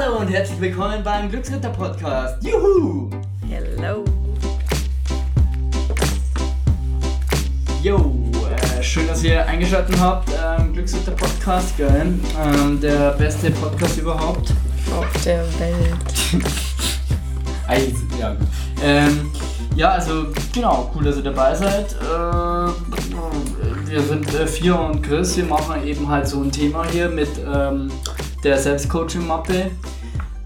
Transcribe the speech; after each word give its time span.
Hallo 0.00 0.18
und 0.18 0.28
herzlich 0.28 0.60
willkommen 0.60 1.02
beim 1.02 1.28
Glücksritter 1.28 1.70
Podcast. 1.70 2.40
Juhu! 2.44 3.10
Hello. 3.48 4.04
Yo, 7.82 8.14
äh, 8.48 8.80
schön, 8.80 9.08
dass 9.08 9.24
ihr 9.24 9.44
eingeschaltet 9.44 9.98
habt. 9.98 10.28
Ähm, 10.30 10.72
Glücksritter 10.72 11.10
Podcast, 11.12 11.76
gell? 11.76 11.90
Ähm, 11.90 12.80
der 12.80 13.10
beste 13.12 13.50
Podcast 13.50 13.98
überhaupt. 13.98 14.54
Auf 14.96 15.24
der 15.24 15.42
Welt. 15.58 16.44
Eis, 17.66 17.94
ja. 18.20 18.34
gut. 18.34 18.46
Ähm, 18.80 19.32
ja, 19.74 19.90
also 19.90 20.26
genau, 20.54 20.92
cool, 20.94 21.04
dass 21.04 21.16
ihr 21.16 21.24
dabei 21.24 21.56
seid. 21.56 21.96
Äh, 22.00 22.70
wir 23.90 24.02
sind 24.02 24.32
äh, 24.32 24.46
Fia 24.46 24.74
und 24.74 25.02
Chris. 25.02 25.36
Wir 25.36 25.44
machen 25.44 25.84
eben 25.84 26.08
halt 26.08 26.28
so 26.28 26.40
ein 26.40 26.52
Thema 26.52 26.84
hier 26.88 27.08
mit 27.08 27.30
ähm, 27.52 27.90
der 28.42 28.58
Selbstcoaching-Mappe. 28.58 29.70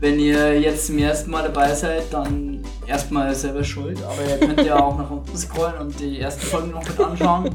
Wenn 0.00 0.18
ihr 0.18 0.60
jetzt 0.60 0.86
zum 0.86 0.98
ersten 0.98 1.30
Mal 1.30 1.44
dabei 1.44 1.74
seid, 1.74 2.12
dann 2.12 2.62
erstmal 2.86 3.32
selber 3.34 3.62
schuld, 3.62 4.02
aber 4.02 4.28
ihr 4.28 4.46
könnt 4.46 4.66
ja 4.66 4.80
auch 4.80 4.98
nach 4.98 5.10
unten 5.10 5.36
scrollen 5.36 5.78
und 5.78 6.00
die 6.00 6.18
ersten 6.18 6.42
Folgen 6.42 6.72
noch 6.72 6.86
mit 6.86 6.98
anschauen. 6.98 7.50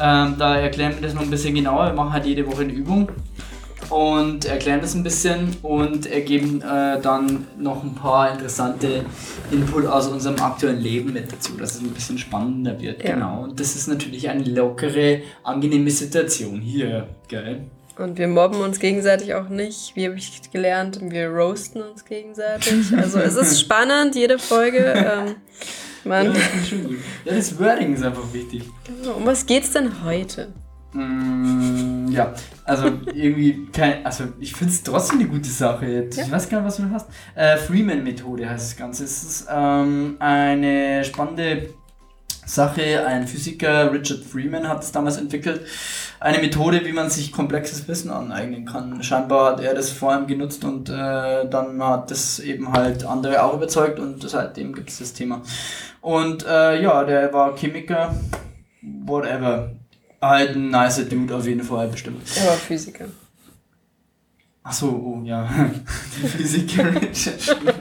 Ähm, 0.00 0.34
da 0.38 0.56
erklären 0.56 0.94
wir 0.94 1.02
das 1.02 1.14
noch 1.14 1.22
ein 1.22 1.30
bisschen 1.30 1.54
genauer. 1.54 1.86
Wir 1.86 1.92
machen 1.92 2.12
halt 2.12 2.26
jede 2.26 2.46
Woche 2.46 2.62
eine 2.62 2.72
Übung 2.72 3.08
und 3.90 4.44
erklären 4.46 4.80
das 4.80 4.94
ein 4.94 5.02
bisschen 5.02 5.56
und 5.62 6.06
ergeben 6.06 6.60
äh, 6.62 7.00
dann 7.00 7.46
noch 7.58 7.82
ein 7.82 7.94
paar 7.94 8.32
interessante 8.32 9.04
Input 9.50 9.86
aus 9.86 10.08
unserem 10.08 10.40
aktuellen 10.40 10.80
Leben 10.80 11.12
mit 11.12 11.32
dazu, 11.32 11.52
dass 11.56 11.76
es 11.76 11.82
ein 11.82 11.90
bisschen 11.90 12.18
spannender 12.18 12.80
wird. 12.80 13.02
Ja. 13.04 13.14
Genau. 13.14 13.44
Und 13.44 13.60
das 13.60 13.76
ist 13.76 13.86
natürlich 13.86 14.28
eine 14.28 14.44
lockere, 14.44 15.20
angenehme 15.44 15.90
Situation 15.90 16.60
hier, 16.60 17.08
gell? 17.28 17.66
Und 17.98 18.18
wir 18.18 18.28
mobben 18.28 18.60
uns 18.60 18.78
gegenseitig 18.78 19.34
auch 19.34 19.48
nicht. 19.48 19.96
Wie 19.96 20.06
habe 20.06 20.16
ich 20.16 20.50
gelernt? 20.52 20.98
Wir 21.02 21.28
roasten 21.28 21.82
uns 21.82 22.04
gegenseitig. 22.04 22.92
Also 22.96 23.18
es 23.18 23.34
ist 23.36 23.60
spannend, 23.60 24.14
jede 24.14 24.38
Folge. 24.38 24.78
Ähm, 24.96 25.06
Ja, 25.06 25.34
man, 26.04 26.26
das. 26.34 26.70
Ja, 27.24 27.34
das 27.34 27.58
Wording 27.58 27.94
ist 27.94 28.04
einfach 28.04 28.32
wichtig. 28.32 28.62
um 29.16 29.26
was 29.26 29.44
geht's 29.46 29.72
denn 29.72 30.04
heute? 30.04 30.52
Mm, 30.92 32.08
ja, 32.10 32.32
also 32.64 32.92
irgendwie 33.12 33.66
kein, 33.72 34.04
also 34.06 34.24
ich 34.40 34.52
finde 34.54 34.72
es 34.72 34.82
trotzdem 34.82 35.20
eine 35.20 35.28
gute 35.28 35.48
Sache 35.50 35.86
jetzt. 35.86 36.16
Ja. 36.16 36.24
Ich 36.24 36.30
weiß 36.30 36.48
gar 36.48 36.60
nicht, 36.60 36.68
was 36.68 36.76
du 36.76 36.90
hast. 36.90 37.08
Äh, 37.34 37.56
Freeman-Methode 37.56 38.48
heißt 38.48 38.70
das 38.72 38.76
Ganze. 38.76 39.04
Es 39.04 39.22
ist 39.22 39.46
ähm, 39.50 40.16
eine 40.20 41.04
spannende 41.04 41.70
Sache. 42.46 43.04
Ein 43.06 43.26
Physiker, 43.26 43.92
Richard 43.92 44.20
Freeman, 44.24 44.66
hat 44.68 44.82
es 44.82 44.92
damals 44.92 45.18
entwickelt. 45.18 45.60
Eine 46.20 46.38
Methode, 46.38 46.84
wie 46.86 46.92
man 46.92 47.10
sich 47.10 47.30
komplexes 47.32 47.86
Wissen 47.88 48.10
aneignen 48.10 48.64
kann. 48.64 49.02
Scheinbar 49.02 49.52
hat 49.52 49.60
er 49.60 49.74
das 49.74 49.90
vor 49.90 50.12
allem 50.12 50.26
genutzt 50.26 50.64
und 50.64 50.88
äh, 50.88 51.46
dann 51.48 51.82
hat 51.82 52.10
das 52.10 52.38
eben 52.38 52.72
halt 52.72 53.04
andere 53.04 53.42
auch 53.42 53.54
überzeugt 53.54 53.98
und 53.98 54.26
seitdem 54.28 54.74
gibt 54.74 54.88
es 54.88 54.98
das 54.98 55.12
Thema. 55.12 55.42
Und 56.00 56.46
äh, 56.46 56.80
ja, 56.80 57.04
der 57.04 57.32
war 57.34 57.54
Chemiker, 57.56 58.14
whatever. 58.80 59.72
Halt 60.22 60.56
ein 60.56 60.70
nicer 60.70 61.02
Dude 61.04 61.34
auf 61.36 61.46
jeden 61.46 61.62
Fall, 61.62 61.88
bestimmt. 61.88 62.22
Er 62.36 62.46
war 62.46 62.54
Physiker. 62.54 63.04
Ach 64.62 64.72
so, 64.72 64.88
oh 64.88 65.22
ja. 65.24 65.48
Der 66.22 66.28
Physiker 66.30 66.94
Richard 66.94 67.40
Freeman. 67.40 67.74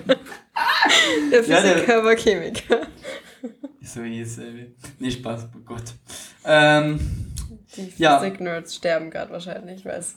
Der 1.31 1.41
Ja, 1.47 1.61
der- 1.61 1.73
Physiker 1.75 2.03
war 2.03 2.15
Chemiker. 2.15 2.77
So 3.85 4.01
hieß 4.01 4.39
er. 4.39 4.45
Nee, 4.99 5.11
Spaß, 5.11 5.47
oh 5.55 5.59
Gott. 5.63 5.93
Ähm, 6.43 6.99
Die 7.75 7.93
Ja. 7.97 8.19
Physik-Nerds 8.19 8.75
sterben 8.75 9.11
gerade 9.11 9.31
wahrscheinlich, 9.31 9.79
ich 9.79 9.85
weiß. 9.85 10.15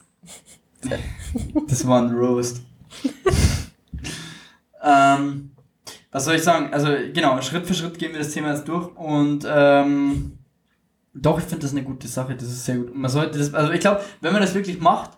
das 1.69 1.87
war 1.87 2.03
ein 2.03 2.15
Roast. 2.15 2.63
ähm, 4.83 5.51
was 6.11 6.25
soll 6.25 6.37
ich 6.37 6.43
sagen? 6.43 6.73
Also, 6.73 6.89
genau, 7.13 7.41
Schritt 7.43 7.67
für 7.67 7.75
Schritt 7.75 7.99
gehen 7.99 8.13
wir 8.13 8.21
das 8.21 8.33
Thema 8.33 8.53
jetzt 8.55 8.67
durch 8.67 8.95
und 8.97 9.47
ähm, 9.49 10.39
doch, 11.13 11.39
ich 11.39 11.45
finde 11.45 11.63
das 11.63 11.73
eine 11.73 11.83
gute 11.83 12.09
Sache, 12.09 12.35
das 12.35 12.45
ist 12.49 12.65
sehr 12.65 12.77
gut. 12.79 12.95
Man 12.95 13.11
sollte 13.11 13.39
das, 13.39 13.53
also 13.53 13.73
ich 13.73 13.81
glaube, 13.81 14.01
wenn 14.21 14.33
man 14.33 14.41
das 14.41 14.55
wirklich 14.55 14.81
macht, 14.81 15.11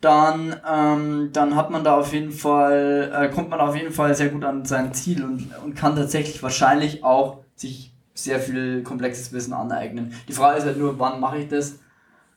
dann, 0.00 0.56
ähm, 0.68 1.30
dann 1.32 1.56
hat 1.56 1.70
man 1.70 1.82
da 1.84 1.96
auf 1.98 2.12
jeden 2.12 2.32
Fall, 2.32 3.10
äh, 3.14 3.28
kommt 3.34 3.50
man 3.50 3.60
auf 3.60 3.74
jeden 3.74 3.92
Fall 3.92 4.14
sehr 4.14 4.28
gut 4.28 4.44
an 4.44 4.64
sein 4.64 4.94
Ziel 4.94 5.24
und, 5.24 5.50
und 5.64 5.74
kann 5.74 5.96
tatsächlich 5.96 6.42
wahrscheinlich 6.42 7.04
auch 7.04 7.44
sich 7.60 7.92
sehr 8.14 8.40
viel 8.40 8.82
komplexes 8.82 9.32
Wissen 9.32 9.52
aneignen. 9.52 10.14
Die 10.28 10.32
Frage 10.32 10.58
ist 10.58 10.64
halt 10.64 10.78
nur, 10.78 10.98
wann 10.98 11.20
mache 11.20 11.38
ich 11.38 11.48
das? 11.48 11.78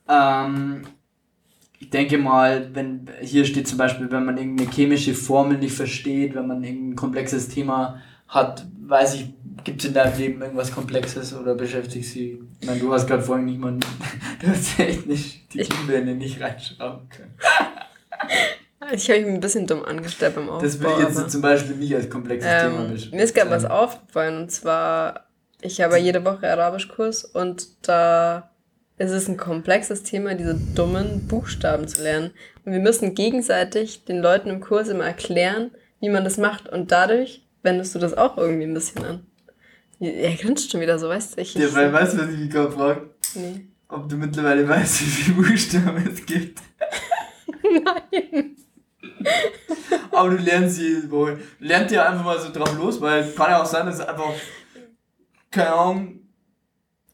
Ähm, 0.08 0.82
ich 1.78 1.90
denke 1.90 2.18
mal, 2.18 2.70
wenn 2.74 3.08
hier 3.20 3.44
steht 3.44 3.68
zum 3.68 3.78
Beispiel, 3.78 4.10
wenn 4.10 4.24
man 4.24 4.38
irgendeine 4.38 4.70
chemische 4.70 5.14
Formel 5.14 5.58
nicht 5.58 5.74
versteht, 5.74 6.34
wenn 6.34 6.46
man 6.46 6.62
irgendein 6.62 6.96
komplexes 6.96 7.48
Thema 7.48 8.00
hat, 8.28 8.66
weiß 8.86 9.14
ich, 9.14 9.34
gibt 9.64 9.82
es 9.82 9.88
in 9.88 9.94
deinem 9.94 10.18
Leben 10.18 10.42
irgendwas 10.42 10.72
Komplexes 10.72 11.34
oder 11.34 11.54
beschäftigt 11.54 12.06
sie? 12.06 12.40
Ich 12.60 12.66
meine, 12.66 12.80
du 12.80 12.92
hast 12.92 13.06
gerade 13.06 13.22
vorhin 13.22 13.46
nicht 13.46 13.58
mal, 13.58 13.78
du 14.40 14.46
hast 14.46 14.78
echt 14.78 15.06
nicht 15.06 15.52
die 15.52 15.58
Kinnwände 15.58 16.14
nicht 16.14 16.40
reinschauen 16.40 17.08
können. 17.10 17.34
Ich 18.92 19.08
habe 19.10 19.20
mich 19.20 19.28
ein 19.34 19.40
bisschen 19.40 19.66
dumm 19.66 19.84
angestellt 19.84 20.34
beim 20.34 20.48
Aufbau. 20.48 20.62
Das 20.64 20.80
will 20.80 20.88
ich 20.92 20.98
jetzt 21.04 21.16
aber- 21.18 21.28
zum 21.28 21.40
Beispiel 21.42 21.76
nicht 21.76 21.94
als 21.94 22.08
komplexes 22.10 22.48
Thema 22.48 22.84
Ähm, 22.86 22.92
besch- 22.94 23.14
mir 23.14 23.22
ist 23.22 23.34
gerade 23.34 23.50
was 23.50 23.64
aufgefallen 23.64 24.42
und 24.42 24.50
zwar, 24.50 25.26
ich 25.60 25.80
habe 25.80 25.96
jede 25.98 26.24
Woche 26.24 26.50
Arabischkurs 26.50 27.24
und 27.24 27.66
da 27.88 28.50
ist 28.98 29.10
es 29.10 29.28
ein 29.28 29.36
komplexes 29.36 30.02
Thema, 30.04 30.34
diese 30.34 30.54
dummen 30.74 31.26
Buchstaben 31.26 31.88
zu 31.88 32.02
lernen. 32.02 32.30
Und 32.64 32.72
wir 32.72 32.80
müssen 32.80 33.14
gegenseitig 33.14 34.04
den 34.04 34.20
Leuten 34.20 34.48
im 34.50 34.60
Kurs 34.60 34.88
immer 34.88 35.04
erklären, 35.04 35.70
wie 36.00 36.08
man 36.10 36.22
das 36.24 36.36
macht 36.38 36.68
und 36.68 36.92
dadurch 36.92 37.42
wendest 37.62 37.94
du 37.94 37.98
das 37.98 38.14
auch 38.16 38.36
irgendwie 38.38 38.64
ein 38.64 38.74
bisschen 38.74 39.04
an. 39.04 39.26
Er 40.00 40.34
grinst 40.34 40.70
schon 40.70 40.80
wieder 40.80 40.98
so, 40.98 41.08
weißt 41.08 41.36
du? 41.36 41.40
Ich, 41.40 41.54
Ja, 41.54 41.72
weil 41.74 41.92
weißt 41.92 42.14
du, 42.14 42.18
was 42.18 42.28
ich 42.30 42.38
mich 42.38 42.50
gerade 42.50 42.70
frage? 42.72 43.10
nee. 43.34 43.66
Ob 43.88 44.08
du 44.08 44.16
mittlerweile 44.16 44.68
weißt, 44.68 45.00
wie 45.02 45.04
viele 45.04 45.36
Buchstaben 45.42 46.08
es 46.12 46.24
gibt. 46.26 46.58
Nein. 47.62 48.56
Aber 50.10 50.30
du 50.30 50.36
lernst 50.36 50.76
sie 50.76 51.10
wohl. 51.10 51.38
Lernt 51.60 51.90
ja 51.90 52.08
einfach 52.08 52.24
mal 52.24 52.38
so 52.40 52.52
drauf 52.52 52.76
los, 52.78 53.00
weil 53.00 53.30
kann 53.32 53.50
ja 53.50 53.62
auch 53.62 53.66
sein, 53.66 53.86
dass 53.86 53.96
es 53.96 54.00
einfach, 54.06 54.32
keine 55.50 55.72
Ahnung, 55.72 56.20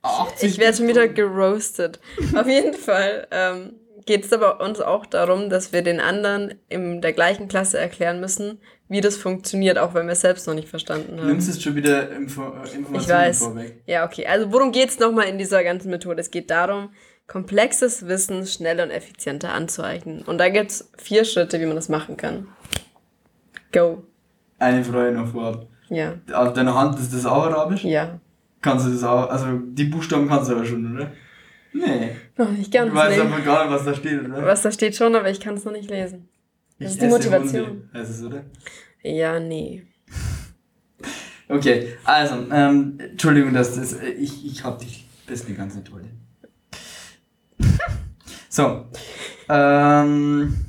80 0.03 0.51
Ich 0.53 0.59
werde 0.59 0.77
schon 0.79 0.89
wieder 0.89 1.09
geroastet. 1.09 2.01
Auf 2.35 2.47
jeden 2.47 2.75
Fall 2.75 3.27
ähm, 3.31 3.75
geht 4.07 4.25
es 4.25 4.33
aber 4.33 4.61
uns 4.61 4.81
auch 4.81 5.05
darum, 5.07 5.51
dass 5.51 5.73
wir 5.73 5.83
den 5.83 6.01
anderen 6.01 6.55
in 6.69 7.01
der 7.03 7.13
gleichen 7.13 7.49
Klasse 7.49 7.79
erklären 7.79 8.19
müssen, 8.21 8.61
wie 8.89 9.01
das 9.03 9.17
funktioniert, 9.17 9.79
auch 9.79 9.95
wenn 9.95 10.07
wir 10.07 10.13
es 10.15 10.23
selbst 10.23 10.47
noch 10.47 10.55
nicht 10.55 10.69
verstanden 10.69 11.17
Du 11.17 11.23
haben. 11.23 11.29
nimmst 11.29 11.49
jetzt 11.49 11.63
schon 11.63 11.77
wieder 11.77 12.11
Info 12.11 12.43
Informationen 12.45 12.95
Ich 12.97 13.09
weiß. 13.09 13.39
vorweg. 13.41 13.83
Ja, 13.87 14.05
okay. 14.07 14.27
Also 14.27 14.51
worum 14.53 14.73
geht 14.73 14.89
es 14.89 14.99
nochmal 14.99 15.27
in 15.29 15.39
dieser 15.39 15.63
ganzen 15.63 15.91
Methode? 15.91 16.21
Es 16.21 16.31
geht 16.31 16.51
darum, 16.51 16.93
komplexes 17.31 18.09
Wissen 18.09 18.45
schneller 18.45 18.83
und 18.83 18.91
effizienter 18.91 19.55
anzueignen. 19.55 20.23
Und 20.23 20.39
da 20.39 20.49
gibt 20.49 20.73
es 20.73 20.91
vier 20.99 21.25
Schritte, 21.25 21.61
wie 21.61 21.67
man 21.67 21.77
das 21.77 21.89
machen 21.89 22.17
kann. 22.17 22.49
Go. 23.73 24.03
Eine 24.59 24.83
Frage 24.83 25.13
noch 25.13 25.29
vorab. 25.29 25.69
Ja. 25.91 26.15
Auf 26.33 26.55
deiner 26.55 26.75
Hand 26.75 26.99
ist 26.99 27.15
das 27.15 27.25
auch 27.25 27.45
Arabisch? 27.45 27.85
Ja. 27.85 28.19
Kannst 28.61 28.87
du 28.87 28.91
das 28.91 29.05
auch, 29.05 29.31
also 29.31 29.47
die 29.63 29.85
Buchstaben 29.85 30.29
kannst 30.29 30.51
du 30.51 30.57
aber 30.57 30.65
schon, 30.65 30.93
oder? 30.93 31.13
Nee. 31.73 32.17
Noch 32.37 32.51
nicht 32.51 32.73
ganz. 32.73 32.91
Du 32.91 32.97
weißt 32.97 33.17
nee. 33.17 33.23
einfach 33.23 33.45
gar 33.45 33.65
nicht, 33.65 33.75
was 33.75 33.85
da 33.85 33.95
steht, 33.95 34.25
oder? 34.25 34.45
Was 34.45 34.63
da 34.63 34.73
steht 34.73 34.97
schon, 34.97 35.15
aber 35.15 35.31
ich 35.31 35.39
kann 35.39 35.55
es 35.55 35.65
noch 35.65 35.73
nicht 35.73 35.89
lesen. 35.89 36.29
Das 36.81 36.93
ist 36.93 37.03
die 37.03 37.07
Motivation. 37.07 37.67
Hunde, 37.67 37.89
heißt 37.95 38.11
es, 38.11 38.25
oder? 38.25 38.45
Ja, 39.03 39.39
nee. 39.39 39.85
Okay, 41.49 41.95
also, 42.05 42.47
ähm, 42.53 42.97
Entschuldigung, 43.01 43.53
dass 43.53 43.75
das, 43.75 43.97
ich, 44.01 44.47
ich 44.47 44.63
hab 44.63 44.79
dich, 44.79 45.05
bist 45.27 45.47
eine 45.47 45.57
ganz 45.57 45.75
tolle. 45.83 46.05
So, 48.53 48.87
ähm, 49.49 50.67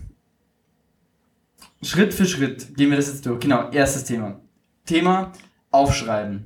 Schritt 1.81 2.13
für 2.13 2.27
Schritt 2.27 2.75
gehen 2.75 2.92
wir 2.92 2.98
das 2.98 3.07
jetzt 3.07 3.25
durch. 3.25 3.39
Genau, 3.39 3.69
erstes 3.71 4.04
Thema. 4.04 4.39
Thema 4.86 5.31
Aufschreiben. 5.71 6.45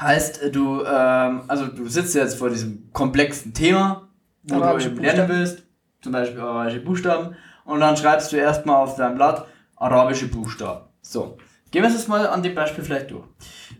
Heißt, 0.00 0.42
äh, 0.42 0.50
du, 0.50 0.82
ähm, 0.84 1.42
also 1.46 1.66
du 1.68 1.88
sitzt 1.88 2.16
jetzt 2.16 2.38
vor 2.38 2.50
diesem 2.50 2.92
komplexen 2.92 3.54
Thema, 3.54 4.08
wo 4.42 4.58
du 4.58 4.64
eben 4.64 4.70
lernen 4.70 4.96
Buchstaben. 4.96 5.28
willst, 5.28 5.62
zum 6.00 6.12
Beispiel 6.12 6.40
arabische 6.40 6.80
Buchstaben, 6.80 7.36
und 7.64 7.80
dann 7.80 7.96
schreibst 7.96 8.32
du 8.32 8.36
erstmal 8.36 8.76
auf 8.76 8.96
dein 8.96 9.14
Blatt 9.14 9.46
arabische 9.76 10.26
Buchstaben. 10.26 10.86
So, 11.02 11.38
gehen 11.70 11.82
wir 11.82 11.88
es 11.88 11.94
jetzt 11.94 12.08
mal 12.08 12.26
an 12.26 12.42
dem 12.42 12.54
Beispiel 12.54 12.82
vielleicht 12.82 13.12
durch. 13.12 13.26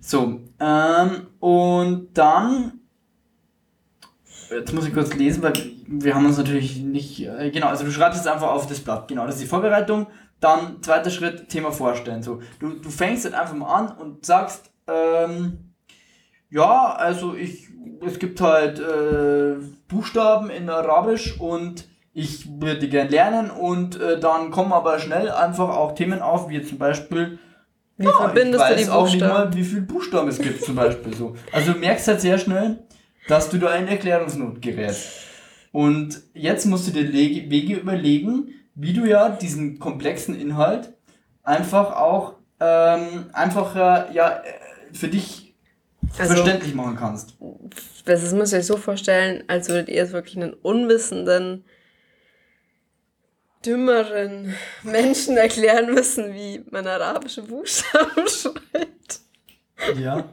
So, 0.00 0.40
ähm, 0.60 1.26
und 1.40 2.10
dann, 2.14 2.81
jetzt 4.52 4.72
muss 4.72 4.86
ich 4.86 4.94
kurz 4.94 5.14
lesen, 5.14 5.42
weil 5.42 5.52
wir 5.86 6.14
haben 6.14 6.26
uns 6.26 6.38
natürlich 6.38 6.76
nicht, 6.78 7.26
äh, 7.26 7.50
genau, 7.50 7.68
also 7.68 7.84
du 7.84 7.90
schreibst 7.90 8.20
es 8.20 8.26
einfach 8.26 8.50
auf 8.50 8.66
das 8.66 8.80
Blatt, 8.80 9.08
genau, 9.08 9.26
das 9.26 9.36
ist 9.36 9.42
die 9.42 9.48
Vorbereitung. 9.48 10.06
Dann, 10.40 10.82
zweiter 10.82 11.10
Schritt, 11.10 11.48
Thema 11.48 11.70
vorstellen. 11.70 12.22
So, 12.22 12.40
du, 12.58 12.70
du 12.70 12.90
fängst 12.90 13.24
jetzt 13.24 13.34
einfach 13.34 13.54
mal 13.54 13.72
an 13.72 13.96
und 13.96 14.26
sagst, 14.26 14.72
ähm, 14.88 15.72
ja, 16.50 16.94
also 16.94 17.34
ich, 17.34 17.68
es 18.04 18.18
gibt 18.18 18.40
halt 18.40 18.80
äh, 18.80 19.54
Buchstaben 19.86 20.50
in 20.50 20.68
Arabisch 20.68 21.38
und 21.38 21.86
ich 22.12 22.60
würde 22.60 22.88
gern 22.88 23.08
lernen 23.08 23.50
und 23.50 24.00
äh, 24.00 24.18
dann 24.18 24.50
kommen 24.50 24.72
aber 24.72 24.98
schnell 24.98 25.30
einfach 25.30 25.76
auch 25.76 25.94
Themen 25.94 26.20
auf, 26.20 26.48
wie 26.48 26.60
zum 26.62 26.78
Beispiel, 26.78 27.38
wie 27.96 28.04
ja, 28.04 28.12
verbindest 28.12 28.64
ich 28.64 28.70
weiß 28.70 28.80
du 28.80 28.84
die 28.84 28.90
auch 28.90 29.06
nicht 29.06 29.20
mal, 29.20 29.54
wie 29.54 29.64
viele 29.64 29.82
Buchstaben 29.82 30.28
es 30.28 30.38
gibt 30.38 30.64
zum 30.64 30.74
Beispiel 30.74 31.14
so. 31.14 31.34
Also 31.52 31.72
du 31.72 31.78
merkst 31.78 32.08
halt 32.08 32.20
sehr 32.20 32.36
schnell, 32.36 32.80
dass 33.28 33.50
du 33.50 33.58
da 33.58 33.74
in 33.74 33.88
Erklärungsnot 33.88 34.60
gerätst. 34.60 35.08
Und 35.72 36.20
jetzt 36.34 36.66
musst 36.66 36.86
du 36.86 36.90
dir 36.90 37.12
Wege 37.12 37.76
überlegen, 37.76 38.54
wie 38.74 38.92
du 38.92 39.04
ja 39.06 39.30
diesen 39.30 39.78
komplexen 39.78 40.38
Inhalt 40.38 40.92
einfach 41.42 41.96
auch 41.96 42.34
ähm, 42.60 43.26
einfacher 43.32 44.10
ja, 44.12 44.42
für 44.92 45.08
dich 45.08 45.54
also, 46.18 46.34
verständlich 46.34 46.74
machen 46.74 46.96
kannst. 46.96 47.36
Das 48.04 48.32
muss 48.32 48.52
ich 48.52 48.58
euch 48.58 48.66
so 48.66 48.76
vorstellen, 48.76 49.44
als 49.48 49.68
würdet 49.68 49.88
ihr 49.88 50.02
es 50.02 50.12
wirklich 50.12 50.36
einen 50.36 50.54
unwissenden, 50.54 51.64
dümmeren 53.64 54.54
Menschen 54.82 55.36
erklären 55.36 55.94
müssen, 55.94 56.34
wie 56.34 56.64
man 56.70 56.86
arabische 56.86 57.42
Buchstaben 57.42 58.26
schreibt. 58.28 59.20
Ja. 60.00 60.28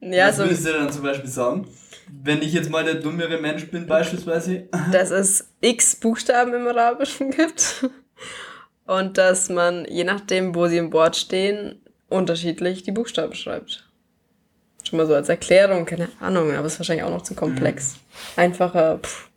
ja 0.00 0.28
Was 0.28 0.36
so, 0.36 0.44
würdest 0.44 0.66
du 0.66 0.72
dann 0.72 0.92
zum 0.92 1.02
Beispiel 1.02 1.30
sagen? 1.30 1.66
Wenn 2.08 2.42
ich 2.42 2.52
jetzt 2.52 2.70
mal 2.70 2.84
der 2.84 2.94
dummere 2.94 3.38
Mensch 3.38 3.68
bin, 3.70 3.86
beispielsweise. 3.86 4.68
Dass 4.92 5.10
es 5.10 5.48
x 5.60 5.96
Buchstaben 5.96 6.54
im 6.54 6.66
Arabischen 6.66 7.30
gibt. 7.30 7.88
Und 8.86 9.16
dass 9.16 9.48
man, 9.48 9.86
je 9.88 10.04
nachdem, 10.04 10.54
wo 10.54 10.66
sie 10.66 10.76
im 10.76 10.92
Wort 10.92 11.16
stehen, 11.16 11.80
unterschiedlich 12.08 12.82
die 12.82 12.92
Buchstaben 12.92 13.34
schreibt. 13.34 13.88
Schon 14.82 14.98
mal 14.98 15.06
so 15.06 15.14
als 15.14 15.28
Erklärung, 15.28 15.86
keine 15.86 16.08
Ahnung, 16.20 16.52
aber 16.52 16.66
ist 16.66 16.78
wahrscheinlich 16.78 17.04
auch 17.04 17.10
noch 17.10 17.22
zu 17.22 17.34
komplex. 17.34 17.94
Mhm. 17.94 18.42
Einfacher, 18.42 18.98
pff. 18.98 19.30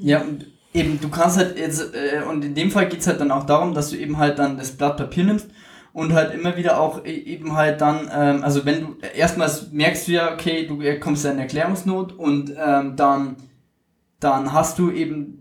Ja, 0.00 0.24
eben, 0.72 1.00
du 1.00 1.08
kannst 1.08 1.36
halt 1.36 1.56
jetzt, 1.56 1.94
äh, 1.94 2.22
und 2.28 2.44
in 2.44 2.54
dem 2.54 2.70
Fall 2.70 2.88
geht 2.88 3.00
es 3.00 3.06
halt 3.06 3.20
dann 3.20 3.30
auch 3.30 3.44
darum, 3.44 3.74
dass 3.74 3.90
du 3.90 3.96
eben 3.96 4.18
halt 4.18 4.38
dann 4.38 4.56
das 4.56 4.72
Blatt 4.72 4.96
Papier 4.96 5.24
nimmst 5.24 5.48
und 5.92 6.12
halt 6.14 6.34
immer 6.34 6.56
wieder 6.56 6.80
auch 6.80 7.04
e, 7.04 7.12
eben 7.12 7.54
halt 7.54 7.80
dann, 7.80 8.10
ähm, 8.14 8.42
also 8.42 8.64
wenn 8.64 8.80
du, 8.80 8.96
erstmals 9.14 9.72
merkst 9.72 10.08
du 10.08 10.12
ja, 10.12 10.32
okay, 10.32 10.66
du 10.66 10.78
kommst 11.00 11.24
in 11.24 11.38
Erklärungsnot 11.38 12.12
und 12.12 12.54
ähm, 12.64 12.96
dann, 12.96 13.36
dann 14.20 14.52
hast 14.52 14.78
du 14.78 14.90
eben 14.90 15.38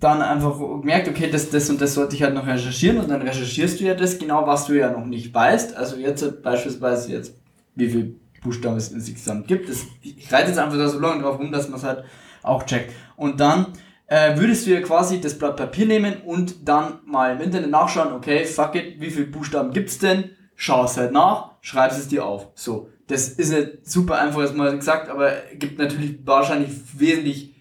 dann 0.00 0.20
einfach 0.20 0.58
gemerkt, 0.58 1.08
okay, 1.08 1.30
das, 1.30 1.50
das 1.50 1.70
und 1.70 1.80
das 1.80 1.94
sollte 1.94 2.16
ich 2.16 2.22
halt 2.22 2.34
noch 2.34 2.46
recherchieren 2.46 2.98
und 2.98 3.08
dann 3.08 3.22
recherchierst 3.22 3.80
du 3.80 3.84
ja 3.84 3.94
das 3.94 4.18
genau, 4.18 4.46
was 4.46 4.66
du 4.66 4.74
ja 4.74 4.90
noch 4.90 5.06
nicht 5.06 5.32
weißt. 5.32 5.74
Also 5.76 5.96
jetzt 5.96 6.42
beispielsweise 6.42 7.12
jetzt, 7.12 7.34
wie 7.74 7.88
viel 7.88 8.16
Buchstaben 8.42 8.76
es 8.76 8.92
insgesamt 8.92 9.48
gibt. 9.48 9.68
Das, 9.68 9.86
ich 10.02 10.30
reite 10.30 10.48
jetzt 10.48 10.58
einfach 10.58 10.76
da 10.76 10.88
so 10.88 10.98
lange 10.98 11.22
drauf 11.22 11.38
rum, 11.38 11.50
dass 11.50 11.68
man 11.68 11.78
es 11.78 11.84
halt 11.84 12.04
auch 12.42 12.64
checkt. 12.64 12.92
Und 13.16 13.40
dann 13.40 13.68
äh, 14.06 14.38
würdest 14.38 14.66
du 14.66 14.70
ja 14.70 14.80
quasi 14.80 15.20
das 15.20 15.36
Blatt 15.36 15.56
Papier 15.56 15.86
nehmen 15.86 16.22
und 16.24 16.68
dann 16.68 17.00
mal 17.04 17.34
im 17.34 17.42
Internet 17.42 17.70
nachschauen, 17.70 18.12
okay, 18.12 18.44
fuck 18.44 18.74
it, 18.74 19.00
wie 19.00 19.10
viele 19.10 19.26
Buchstaben 19.26 19.72
gibt's 19.72 19.98
denn? 19.98 20.30
Schau 20.54 20.84
es 20.84 20.96
halt 20.96 21.12
nach, 21.12 21.52
schreibst 21.60 21.98
es 21.98 22.08
dir 22.08 22.24
auf. 22.24 22.48
So, 22.54 22.88
das 23.08 23.28
ist 23.28 23.52
nicht 23.52 23.86
super 23.88 24.18
einfach 24.18 24.40
jetzt 24.40 24.56
mal 24.56 24.74
gesagt, 24.76 25.08
aber 25.08 25.32
gibt 25.54 25.78
natürlich 25.78 26.18
wahrscheinlich 26.24 26.70
wesentlich 26.96 27.54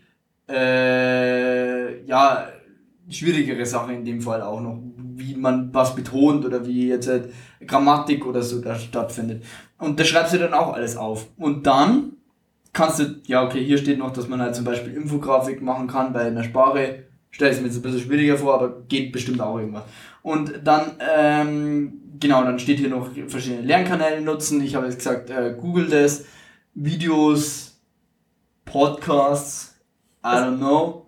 äh, 0.48 2.06
ja, 2.06 2.48
schwierigere 3.10 3.66
Sache 3.66 3.94
in 3.94 4.06
dem 4.06 4.22
Fall 4.22 4.42
auch 4.42 4.62
noch, 4.62 4.80
wie 5.16 5.36
man 5.36 5.74
was 5.74 5.96
betont 5.96 6.46
oder 6.46 6.66
wie 6.66 6.90
jetzt 6.90 7.08
halt 7.08 7.34
Grammatik 7.66 8.26
oder 8.26 8.42
so 8.42 8.62
da 8.62 8.76
stattfindet. 8.76 9.44
Und 9.78 10.00
das 10.00 10.08
schreibst 10.08 10.34
du 10.34 10.38
dann 10.38 10.54
auch 10.54 10.74
alles 10.74 10.96
auf. 10.98 11.28
Und 11.38 11.68
dann 11.68 12.15
kannst 12.76 13.00
du, 13.00 13.22
ja 13.26 13.44
okay, 13.44 13.64
hier 13.64 13.78
steht 13.78 13.98
noch, 13.98 14.12
dass 14.12 14.28
man 14.28 14.42
halt 14.42 14.54
zum 14.54 14.66
Beispiel 14.66 14.94
Infografik 14.94 15.62
machen 15.62 15.88
kann 15.88 16.14
bei 16.14 16.28
einer 16.28 16.44
Sprache. 16.44 17.06
Stell 17.32 17.52
ich 17.52 17.60
mir 17.60 17.68
jetzt 17.68 17.78
ein 17.78 17.82
bisschen 17.82 18.02
schwieriger 18.02 18.38
vor, 18.38 18.54
aber 18.54 18.82
geht 18.88 19.12
bestimmt 19.12 19.42
auch 19.42 19.58
irgendwas. 19.58 19.84
Und 20.22 20.62
dann, 20.64 20.98
ähm, 21.00 22.02
genau, 22.20 22.44
dann 22.44 22.60
steht 22.60 22.80
hier 22.80 22.90
noch 22.90 23.10
verschiedene 23.28 23.62
Lernkanäle 23.62 24.22
nutzen. 24.22 24.62
Ich 24.62 24.76
habe 24.76 24.86
jetzt 24.86 24.98
gesagt, 24.98 25.30
äh, 25.30 25.56
Google 25.58 25.88
das, 25.88 26.26
Videos, 26.74 27.80
Podcasts, 28.66 29.76
I 30.24 30.28
don't 30.28 30.58
know, 30.58 31.08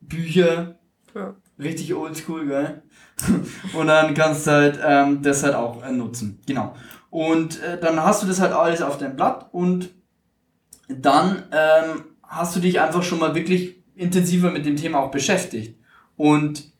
Bücher, 0.00 0.76
ja. 1.14 1.34
richtig 1.58 1.94
oldschool, 1.94 2.46
gell? 2.46 2.82
und 3.72 3.86
dann 3.86 4.14
kannst 4.14 4.46
du 4.46 4.50
halt 4.50 4.78
ähm, 4.84 5.22
das 5.22 5.42
halt 5.42 5.54
auch 5.54 5.82
äh, 5.82 5.90
nutzen. 5.90 6.40
Genau. 6.46 6.74
Und 7.10 7.62
äh, 7.62 7.80
dann 7.80 8.02
hast 8.02 8.22
du 8.22 8.26
das 8.26 8.40
halt 8.40 8.52
alles 8.52 8.82
auf 8.82 8.98
deinem 8.98 9.16
Blatt 9.16 9.48
und 9.52 9.90
dann 10.88 11.44
ähm, 11.52 12.04
hast 12.22 12.56
du 12.56 12.60
dich 12.60 12.80
einfach 12.80 13.02
schon 13.02 13.18
mal 13.18 13.34
wirklich 13.34 13.76
intensiver 13.94 14.50
mit 14.50 14.66
dem 14.66 14.76
Thema 14.76 15.00
auch 15.00 15.10
beschäftigt. 15.10 15.78
Und 16.16 16.70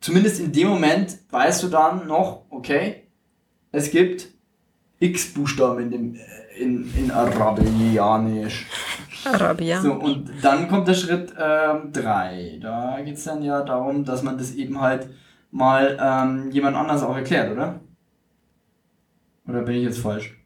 zumindest 0.00 0.40
in 0.40 0.52
dem 0.52 0.68
Moment 0.68 1.18
weißt 1.30 1.62
du 1.62 1.68
dann 1.68 2.06
noch, 2.06 2.44
okay, 2.50 3.04
es 3.72 3.90
gibt 3.90 4.28
x 5.00 5.32
Buchstaben 5.32 5.80
in 5.80 5.90
dem 5.90 6.14
äh, 6.14 6.18
in, 6.58 6.92
in 6.96 7.10
Arabianisch. 7.10 8.66
Arabian. 9.24 9.82
So, 9.82 9.92
und 9.94 10.30
dann 10.42 10.68
kommt 10.68 10.88
der 10.88 10.94
Schritt 10.94 11.34
3. 11.36 11.84
Ähm, 12.54 12.60
da 12.60 13.00
geht 13.04 13.16
es 13.16 13.24
dann 13.24 13.42
ja 13.42 13.62
darum, 13.62 14.04
dass 14.04 14.22
man 14.22 14.38
das 14.38 14.54
eben 14.54 14.80
halt 14.80 15.08
mal 15.50 15.98
ähm, 16.00 16.50
jemand 16.50 16.76
anders 16.76 17.02
auch 17.02 17.16
erklärt, 17.16 17.52
oder? 17.52 17.80
Oder 19.46 19.62
bin 19.62 19.76
ich 19.76 19.84
jetzt 19.84 19.98
falsch? 19.98 20.37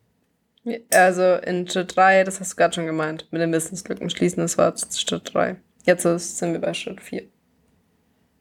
Also 0.92 1.34
in 1.36 1.68
Schritt 1.68 1.96
3, 1.96 2.24
das 2.24 2.38
hast 2.40 2.52
du 2.52 2.56
gerade 2.56 2.74
schon 2.74 2.86
gemeint, 2.86 3.26
mit 3.30 3.40
den 3.40 3.52
Wissenslücken 3.52 4.10
schließen, 4.10 4.42
das 4.42 4.58
war 4.58 4.74
Schritt 4.76 5.34
3. 5.34 5.56
Jetzt 5.84 6.02
sind 6.02 6.52
wir 6.52 6.60
bei 6.60 6.72
Schritt 6.72 7.00
4. 7.00 7.24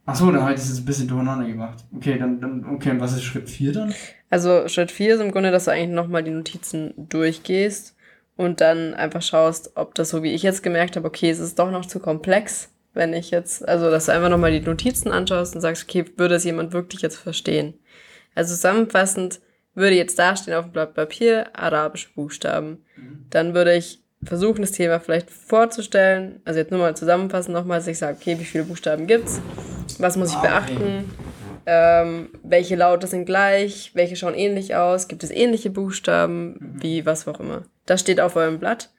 Achso, 0.05 0.31
dann 0.31 0.41
habe 0.41 0.53
ich 0.53 0.59
das 0.59 0.69
jetzt 0.69 0.79
ein 0.79 0.85
bisschen 0.85 1.07
durcheinander 1.07 1.47
gemacht. 1.47 1.83
Okay, 1.95 2.17
dann, 2.19 2.41
dann 2.41 2.65
okay, 2.65 2.93
was 2.97 3.13
ist 3.13 3.23
Schritt 3.23 3.49
4 3.49 3.73
dann? 3.73 3.93
Also 4.29 4.67
Schritt 4.67 4.91
4 4.91 5.15
ist 5.15 5.21
im 5.21 5.31
Grunde, 5.31 5.51
dass 5.51 5.65
du 5.65 5.71
eigentlich 5.71 5.95
nochmal 5.95 6.23
die 6.23 6.31
Notizen 6.31 6.93
durchgehst 6.97 7.95
und 8.35 8.61
dann 8.61 8.93
einfach 8.93 9.21
schaust, 9.21 9.71
ob 9.75 9.95
das 9.95 10.09
so 10.09 10.23
wie 10.23 10.33
ich 10.33 10.43
jetzt 10.43 10.63
gemerkt 10.63 10.95
habe, 10.95 11.07
okay, 11.07 11.29
es 11.29 11.39
ist 11.39 11.59
doch 11.59 11.71
noch 11.71 11.85
zu 11.85 11.99
komplex, 11.99 12.69
wenn 12.93 13.13
ich 13.13 13.31
jetzt, 13.31 13.67
also 13.67 13.89
dass 13.89 14.07
du 14.07 14.13
einfach 14.13 14.29
nochmal 14.29 14.51
die 14.51 14.65
Notizen 14.65 15.11
anschaust 15.11 15.55
und 15.55 15.61
sagst, 15.61 15.83
okay, 15.83 16.05
würde 16.17 16.35
es 16.35 16.43
jemand 16.43 16.73
wirklich 16.73 17.01
jetzt 17.01 17.17
verstehen? 17.17 17.75
Also 18.33 18.55
zusammenfassend 18.55 19.41
würde 19.73 19.95
jetzt 19.95 20.19
dastehen 20.19 20.55
auf 20.55 20.65
dem 20.65 20.71
Blatt 20.73 20.93
Papier 20.93 21.47
arabische 21.53 22.09
Buchstaben. 22.13 22.83
Mhm. 22.95 23.25
Dann 23.29 23.53
würde 23.53 23.75
ich 23.75 24.01
versuchen, 24.23 24.61
das 24.61 24.71
Thema 24.71 24.99
vielleicht 24.99 25.29
vorzustellen. 25.29 26.41
Also 26.45 26.59
jetzt 26.59 26.71
nur 26.71 26.79
mal 26.79 26.95
zusammenfassen 26.95 27.53
nochmal, 27.53 27.79
dass 27.79 27.87
ich 27.87 27.97
sage, 27.97 28.17
okay, 28.19 28.39
wie 28.39 28.45
viele 28.45 28.65
Buchstaben 28.65 29.07
gibt's? 29.07 29.41
Was 29.99 30.17
muss 30.17 30.33
ich 30.33 30.39
beachten? 30.39 31.05
Ähm, 31.65 32.29
welche 32.43 32.75
Laute 32.75 33.07
sind 33.07 33.25
gleich? 33.25 33.91
Welche 33.93 34.15
schauen 34.15 34.33
ähnlich 34.33 34.75
aus? 34.75 35.07
Gibt 35.07 35.23
es 35.23 35.31
ähnliche 35.31 35.69
Buchstaben? 35.69 36.53
Mhm. 36.53 36.83
Wie, 36.83 37.05
was 37.05 37.27
auch 37.27 37.39
immer. 37.39 37.63
Das 37.85 38.01
steht 38.01 38.19
auf 38.19 38.35
eurem 38.35 38.59
Blatt. 38.59 38.89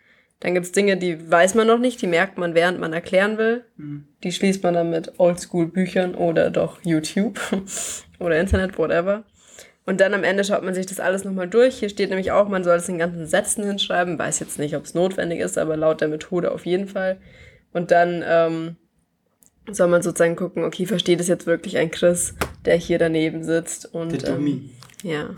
Dann 0.41 0.55
gibt 0.55 0.67
es 0.67 0.73
Dinge, 0.73 0.97
die 0.97 1.31
weiß 1.31 1.55
man 1.55 1.69
noch 1.69 1.79
nicht, 1.79 2.03
die 2.03 2.09
merkt 2.09 2.37
man, 2.37 2.55
während 2.55 2.81
man 2.81 2.93
erklären 2.93 3.39
will. 3.39 3.65
Mhm. 3.77 4.09
Die 4.25 4.33
schließt 4.33 4.63
man 4.65 4.75
dann 4.75 4.91
mit 4.91 5.19
Oldschool-Büchern 5.21 6.17
oder 6.17 6.51
doch 6.51 6.81
YouTube 6.83 7.39
oder 8.19 8.41
Internet, 8.41 8.77
whatever. 8.77 9.23
Und 9.85 10.01
dann 10.01 10.15
am 10.15 10.23
Ende 10.23 10.45
schaut 10.45 10.63
man 10.63 10.75
sich 10.75 10.87
das 10.87 11.01
alles 11.01 11.25
nochmal 11.25 11.49
durch. 11.49 11.79
Hier 11.79 11.89
steht 11.89 12.11
nämlich 12.11 12.31
auch, 12.31 12.49
man 12.49 12.63
soll 12.63 12.77
es 12.77 12.89
in 12.89 12.99
ganzen 12.99 13.27
Sätzen 13.27 13.65
hinschreiben. 13.65 14.19
Weiß 14.19 14.39
jetzt 14.39 14.59
nicht, 14.59 14.77
ob 14.77 14.85
es 14.85 14.95
notwendig 14.95 15.41
ist, 15.41 15.59
aber 15.59 15.77
laut 15.77 16.01
der 16.01 16.09
Methode 16.09 16.53
auf 16.53 16.67
jeden 16.67 16.87
Fall. 16.87 17.19
Und 17.73 17.91
dann 17.91 18.23
ähm, 18.25 18.77
soll 19.71 19.89
man 19.89 20.03
sozusagen 20.03 20.37
gucken, 20.37 20.65
okay, 20.65 20.87
versteht 20.87 21.21
es 21.21 21.29
jetzt 21.29 21.47
wirklich 21.47 21.79
ein 21.79 21.91
Chris, 21.91 22.35
der 22.65 22.77
hier 22.77 22.99
daneben 22.99 23.43
sitzt? 23.43 23.93
Und, 23.93 24.23
der 24.23 24.35
ähm, 24.35 24.71
Ja. 25.03 25.31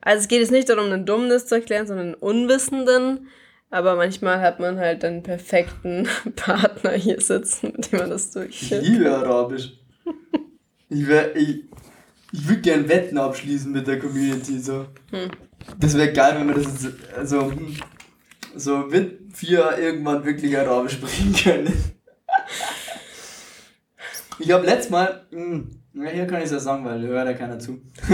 Also 0.00 0.22
es 0.22 0.28
geht 0.28 0.40
jetzt 0.40 0.50
nicht 0.50 0.68
darum, 0.68 0.86
einen 0.86 1.06
Dummnis 1.06 1.46
zu 1.46 1.56
erklären, 1.56 1.86
sondern 1.86 2.06
einen 2.06 2.14
Unwissenden. 2.14 3.28
Aber 3.70 3.96
manchmal 3.96 4.40
hat 4.40 4.60
man 4.60 4.78
halt 4.78 5.04
einen 5.04 5.22
perfekten 5.22 6.08
Partner 6.36 6.92
hier 6.92 7.20
sitzen, 7.20 7.72
mit 7.76 7.92
dem 7.92 8.00
man 8.00 8.10
das 8.10 8.30
durchführt. 8.30 8.82
Ich 8.82 8.88
liebe 8.88 9.10
Arabisch. 9.10 9.72
ich, 10.90 11.06
wär, 11.06 11.34
ich, 11.36 11.64
ich 12.32 12.48
würde 12.48 12.62
gern 12.62 12.88
Wetten 12.88 13.18
abschließen 13.18 13.70
mit 13.70 13.86
der 13.86 13.98
Community. 13.98 14.58
So. 14.58 14.86
Hm. 15.10 15.30
Das 15.78 15.96
wäre 15.96 16.12
geil, 16.12 16.36
wenn 16.38 16.48
wir 16.48 16.54
das 16.54 16.82
jetzt, 16.82 16.88
also, 17.16 17.52
so 18.56 18.78
mit 18.78 19.34
vier 19.34 19.78
irgendwann 19.78 20.24
wirklich 20.24 20.56
Arabisch 20.56 20.94
sprechen 20.94 21.34
können. 21.34 21.72
Ich 24.38 24.50
habe 24.50 24.66
letztes 24.66 24.90
Mal, 24.90 25.26
mh, 25.30 25.64
hm, 25.94 26.08
hier 26.12 26.26
kann 26.26 26.38
ich 26.38 26.46
es 26.46 26.52
ja 26.52 26.58
sagen, 26.58 26.84
weil 26.84 27.02
hört 27.02 27.28
ja 27.28 27.34
keiner 27.34 27.58
zu. 27.58 27.80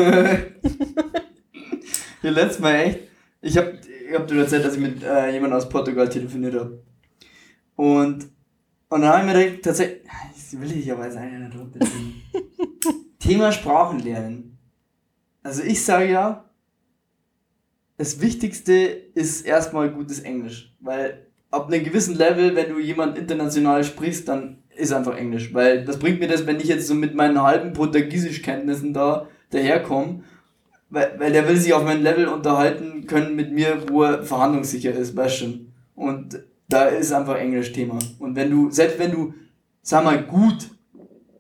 hier 2.20 2.30
letztes 2.30 2.58
Mal 2.58 2.74
echt, 2.74 3.00
ich 3.40 3.56
habe 3.56 3.78
ich 4.08 4.14
hab 4.14 4.26
dir 4.26 4.40
erzählt, 4.40 4.64
dass 4.64 4.74
ich 4.74 4.80
mit 4.80 5.02
äh, 5.02 5.30
jemandem 5.30 5.58
aus 5.58 5.68
Portugal 5.68 6.08
telefoniert 6.08 6.54
habe. 6.54 6.82
Und, 7.76 8.28
und 8.88 9.00
dann 9.00 9.04
habe 9.04 9.20
ich 9.20 9.26
mir 9.26 9.32
direkt 9.32 9.64
tatsächlich, 9.64 10.02
das 10.34 10.60
will 10.60 10.72
ich 10.72 10.90
aber 10.90 11.04
jetzt 11.04 11.16
eigentlich 11.16 11.48
nicht 11.48 11.58
runterziehen. 11.58 12.22
Thema 13.28 13.52
Sprachen 13.52 13.98
lernen. 13.98 14.58
Also 15.42 15.62
ich 15.62 15.84
sage 15.84 16.10
ja, 16.10 16.44
das 17.98 18.22
Wichtigste 18.22 18.72
ist 18.72 19.44
erstmal 19.44 19.90
gutes 19.90 20.20
Englisch, 20.20 20.74
weil 20.80 21.26
ab 21.50 21.66
einem 21.66 21.84
gewissen 21.84 22.16
Level, 22.16 22.56
wenn 22.56 22.70
du 22.70 22.78
jemand 22.78 23.18
international 23.18 23.84
sprichst, 23.84 24.28
dann 24.28 24.62
ist 24.74 24.94
einfach 24.94 25.14
Englisch. 25.14 25.52
Weil 25.52 25.84
das 25.84 25.98
bringt 25.98 26.20
mir 26.20 26.28
das, 26.28 26.46
wenn 26.46 26.58
ich 26.58 26.68
jetzt 26.68 26.86
so 26.86 26.94
mit 26.94 27.14
meinen 27.14 27.42
halben 27.42 27.74
Portugiesischkenntnissen 27.74 28.94
da 28.94 29.28
daherkomme, 29.50 30.24
weil, 30.88 31.14
weil 31.18 31.32
der 31.32 31.46
will 31.46 31.58
sich 31.58 31.74
auf 31.74 31.84
mein 31.84 32.02
Level 32.02 32.28
unterhalten 32.28 33.06
können 33.06 33.36
mit 33.36 33.52
mir, 33.52 33.90
wo 33.90 34.04
er 34.04 34.22
verhandlungssicher 34.22 34.92
ist, 34.92 35.14
weißt 35.14 35.42
du 35.42 35.66
Und 35.94 36.42
da 36.70 36.86
ist 36.86 37.12
einfach 37.12 37.36
Englisch 37.36 37.72
Thema. 37.72 37.98
Und 38.20 38.36
wenn 38.36 38.50
du, 38.50 38.70
selbst 38.70 38.98
wenn 38.98 39.12
du, 39.12 39.34
sag 39.82 40.04
mal, 40.04 40.22
gut 40.22 40.70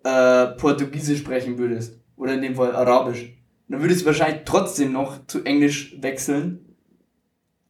äh, 0.08 0.46
Portugiesisch 0.56 1.20
sprechen 1.20 1.58
würdest, 1.58 1.98
oder 2.16 2.34
in 2.34 2.42
dem 2.42 2.54
Fall 2.54 2.74
Arabisch, 2.74 3.32
dann 3.68 3.80
würdest 3.80 4.02
du 4.02 4.06
wahrscheinlich 4.06 4.42
trotzdem 4.44 4.92
noch 4.92 5.26
zu 5.26 5.44
Englisch 5.44 5.96
wechseln, 6.00 6.74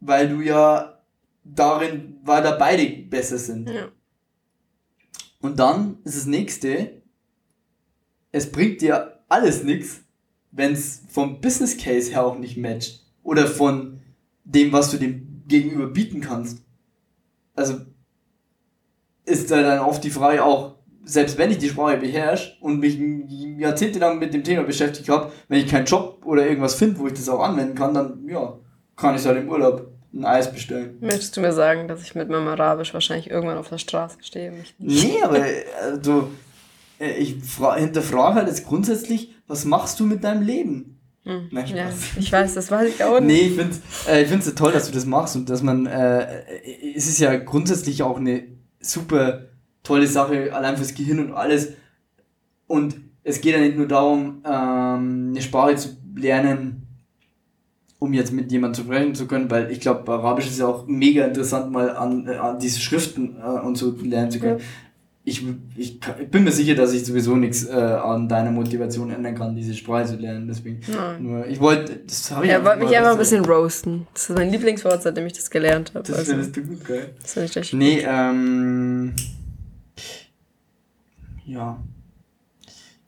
weil 0.01 0.29
du 0.29 0.41
ja 0.41 1.03
darin, 1.45 2.19
weil 2.23 2.43
da 2.43 2.53
beide 2.53 2.87
besser 2.87 3.39
sind. 3.39 3.69
Ja. 3.69 3.89
Und 5.41 5.59
dann 5.59 5.99
ist 6.05 6.17
das 6.17 6.27
nächste, 6.27 7.03
es 8.31 8.51
bringt 8.51 8.81
dir 8.81 9.21
alles 9.29 9.65
nichts, 9.65 10.03
wenn 10.53 10.73
es 10.73 11.03
vom 11.09 11.41
Business 11.41 11.77
Case 11.77 12.11
her 12.11 12.25
auch 12.25 12.39
nicht 12.39 12.57
matcht. 12.57 13.05
Oder 13.23 13.47
von 13.47 14.01
dem, 14.45 14.73
was 14.73 14.91
du 14.91 14.99
dem 14.99 15.43
gegenüber 15.47 15.89
bieten 15.89 16.21
kannst. 16.21 16.63
Also 17.55 17.81
ist 19.25 19.51
da 19.51 19.63
dann 19.63 19.81
oft 19.81 20.03
die 20.05 20.11
Frage 20.11 20.45
auch, 20.45 20.78
selbst 21.09 21.39
wenn 21.39 21.51
ich 21.51 21.59
die 21.59 21.71
Sprache 21.71 21.97
beherrsche 21.97 22.53
und 22.61 22.81
mich 22.81 22.99
jahrzehntelang 23.59 24.19
mit 24.19 24.35
dem 24.35 24.45
Thema 24.45 24.63
beschäftigt 24.65 25.09
habe, 25.09 25.33
wenn 25.49 25.61
ich 25.61 25.67
keinen 25.67 25.87
Job 25.87 26.21
oder 26.25 26.47
irgendwas 26.47 26.75
finde, 26.75 26.99
wo 26.99 27.07
ich 27.07 27.15
das 27.15 27.29
auch 27.31 27.41
anwenden 27.41 27.75
kann, 27.75 27.95
dann 27.95 28.29
ja, 28.29 28.59
kann 28.95 29.17
ich 29.17 29.25
halt 29.25 29.39
im 29.39 29.49
Urlaub 29.49 29.91
ein 30.13 30.25
Eis 30.27 30.53
bestellen. 30.53 30.99
Möchtest 31.01 31.37
du 31.37 31.41
mir 31.41 31.53
sagen, 31.53 31.89
dass 31.89 32.03
ich 32.03 32.15
mit 32.15 32.29
meinem 32.29 32.49
Arabisch 32.49 32.93
wahrscheinlich 32.93 33.31
irgendwann 33.31 33.57
auf 33.57 33.71
der 33.71 33.79
Straße 33.79 34.19
stehe? 34.21 34.53
Nee, 34.79 35.17
aber 35.23 35.43
also, 35.83 36.29
ich 36.99 37.37
hinterfrage 37.77 38.35
halt 38.35 38.49
jetzt 38.49 38.67
grundsätzlich, 38.67 39.35
was 39.47 39.65
machst 39.65 39.99
du 40.01 40.05
mit 40.05 40.25
deinem 40.25 40.43
Leben? 40.43 40.99
Hm. 41.25 41.49
Nein, 41.51 41.67
ja, 41.75 41.91
ich 42.19 42.31
weiß, 42.31 42.55
das 42.55 42.71
weiß 42.71 42.89
ich 42.89 43.05
auch 43.05 43.21
nicht. 43.21 43.27
Nee, 43.27 43.49
ich 43.49 43.55
finde 43.55 43.73
es 43.73 44.09
äh, 44.09 44.23
ich 44.23 44.29
find's 44.29 44.55
toll, 44.55 44.73
dass 44.73 44.87
du 44.87 44.93
das 44.93 45.07
machst 45.07 45.37
und 45.37 45.49
dass 45.49 45.63
man, 45.63 45.87
äh, 45.87 46.43
es 46.95 47.07
ist 47.07 47.19
ja 47.19 47.35
grundsätzlich 47.37 48.03
auch 48.03 48.19
eine 48.19 48.45
super 48.81 49.48
tolle 49.89 50.07
Sache, 50.07 50.55
allein 50.55 50.77
fürs 50.77 50.95
Gehirn 50.95 51.19
und 51.19 51.33
alles. 51.33 51.73
Und 52.67 52.97
es 53.25 53.41
geht 53.41 53.55
ja 53.55 53.61
nicht 53.61 53.77
nur 53.77 53.89
darum, 53.89 54.43
ähm, 54.45 55.31
eine 55.31 55.43
Sprache 55.43 55.77
zu 55.77 55.89
lernen, 56.15 56.87
um 57.99 58.13
jetzt 58.13 58.33
mit 58.33 58.53
jemandem 58.53 58.75
zu 58.75 58.83
sprechen 58.83 59.15
zu 59.15 59.27
können, 59.27 59.51
weil 59.51 59.71
ich 59.71 59.81
glaube, 59.81 60.11
Arabisch 60.13 60.47
ist 60.47 60.61
ja 60.61 60.67
auch 60.67 60.87
mega 60.87 61.25
interessant, 61.25 61.73
mal 61.73 61.91
an, 61.97 62.29
äh, 62.29 62.37
an 62.37 62.59
diese 62.59 62.81
Schriften 62.81 63.37
äh, 63.43 63.61
und 63.61 63.77
so 63.77 63.95
lernen 64.03 64.31
zu 64.31 64.39
können. 64.39 64.59
Ja. 64.59 64.65
Ich, 65.25 65.45
ich, 65.77 66.01
ich, 66.01 66.31
bin 66.31 66.45
mir 66.45 66.53
sicher, 66.53 66.75
dass 66.75 66.95
ich 66.95 67.05
sowieso 67.05 67.37
nichts 67.37 67.67
äh, 67.67 67.73
an 67.73 68.29
deiner 68.29 68.51
Motivation 68.51 69.11
ändern 69.11 69.35
kann, 69.35 69.55
diese 69.55 69.75
Sprache 69.75 70.07
zu 70.07 70.17
lernen. 70.17 70.49
Deswegen, 70.49 70.81
Nein. 70.91 71.23
nur, 71.23 71.47
ich 71.47 71.61
wollte, 71.61 71.97
das 72.07 72.31
habe 72.31 72.47
ich 72.47 72.53
Ja, 72.53 72.65
wollte 72.65 72.85
mich 72.85 72.97
einfach 72.97 73.13
ein 73.13 73.19
bisschen 73.19 73.45
roasten. 73.45 74.07
Das 74.15 74.31
ist 74.31 74.37
mein 74.37 74.51
Lieblingswort, 74.51 75.03
seitdem 75.03 75.27
ich 75.27 75.35
das 75.35 75.51
gelernt 75.51 75.93
habe. 75.95 76.07
Das 76.07 76.17
also, 76.17 76.31
findest 76.31 76.57
du 76.57 76.63
gut, 76.63 76.83
geil. 76.83 77.11
Das 77.21 77.35
finde 77.35 77.47
ich 77.47 77.57
richtig 77.57 77.79
Nee, 77.79 78.07
ähm, 78.09 79.13
ja. 81.45 81.79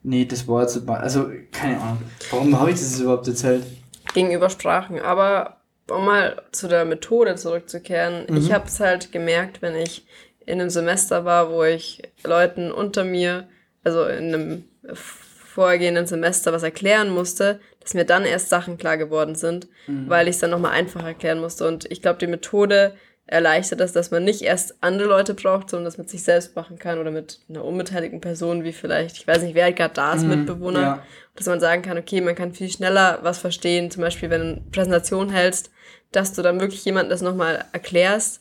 Nee, 0.03 0.25
das 0.25 0.49
war 0.49 0.63
jetzt, 0.63 0.89
also 0.89 1.31
keine 1.53 1.81
Ahnung. 1.81 2.03
Warum 2.31 2.59
habe 2.59 2.71
ich 2.71 2.77
das 2.77 3.01
überhaupt 3.01 3.29
erzählt? 3.29 3.67
Gegenüber 4.15 4.49
Sprachen. 4.49 4.99
Aber 4.99 5.59
um 5.91 6.05
mal 6.07 6.43
zu 6.53 6.69
der 6.69 6.85
Methode 6.85 7.35
zurückzukehren, 7.35 8.27
mhm. 8.29 8.37
ich 8.37 8.53
habe 8.53 8.67
es 8.67 8.81
halt 8.81 9.13
gemerkt, 9.13 9.61
wenn 9.61 9.75
ich 9.75 10.07
in 10.47 10.61
einem 10.61 10.71
Semester 10.71 11.25
war, 11.25 11.51
wo 11.51 11.63
ich 11.65 12.03
Leuten 12.25 12.73
unter 12.73 13.05
mir, 13.05 13.49
also 13.85 14.05
in 14.05 14.35
einem 14.35 14.65
vorhergehenden 14.93 16.07
Semester 16.07 16.53
was 16.53 16.63
erklären 16.63 17.11
musste, 17.11 17.61
dass 17.81 17.95
mir 17.95 18.05
dann 18.05 18.25
erst 18.25 18.49
Sachen 18.49 18.79
klar 18.79 18.97
geworden 18.97 19.35
sind, 19.35 19.69
mhm. 19.87 20.09
weil 20.09 20.29
ich 20.29 20.37
es 20.37 20.41
dann 20.41 20.51
nochmal 20.51 20.73
einfach 20.73 21.05
erklären 21.05 21.41
musste. 21.41 21.67
Und 21.67 21.91
ich 21.91 22.01
glaube, 22.01 22.19
die 22.19 22.27
Methode 22.27 22.95
erleichtert 23.31 23.79
das, 23.79 23.93
dass 23.93 24.11
man 24.11 24.25
nicht 24.25 24.43
erst 24.43 24.83
andere 24.83 25.09
Leute 25.09 25.35
braucht, 25.35 25.71
sondern 25.71 25.85
das 25.85 25.99
mit 25.99 26.11
sich 26.11 26.25
selbst 26.25 26.57
machen 26.57 26.81
kann 26.81 26.99
oder 26.99 27.13
mit 27.13 27.39
einer 27.49 27.65
unbeteiligten 27.65 28.21
Person, 28.21 28.65
wie 28.65 28.73
vielleicht, 28.73 29.19
ich 29.19 29.27
weiß 29.27 29.43
nicht, 29.43 29.55
wer 29.55 29.65
halt 29.65 29.77
gerade 29.77 29.95
da 29.95 30.15
ist, 30.15 30.25
mhm, 30.25 30.31
Mitbewohner. 30.31 30.81
Ja. 30.81 31.03
Dass 31.37 31.47
man 31.47 31.61
sagen 31.61 31.83
kann, 31.83 31.97
okay, 31.97 32.21
man 32.21 32.35
kann 32.35 32.53
viel 32.53 32.69
schneller 32.69 33.21
was 33.23 33.39
verstehen, 33.39 33.91
zum 33.91 34.03
Beispiel, 34.03 34.31
wenn 34.31 34.41
du 34.41 34.47
eine 34.49 34.61
Präsentation 34.73 35.31
hältst, 35.31 35.71
dass 36.11 36.33
du 36.33 36.43
dann 36.43 36.61
wirklich 36.61 36.85
jemandem 36.85 37.11
das 37.11 37.23
nochmal 37.23 37.65
erklärst 37.73 38.41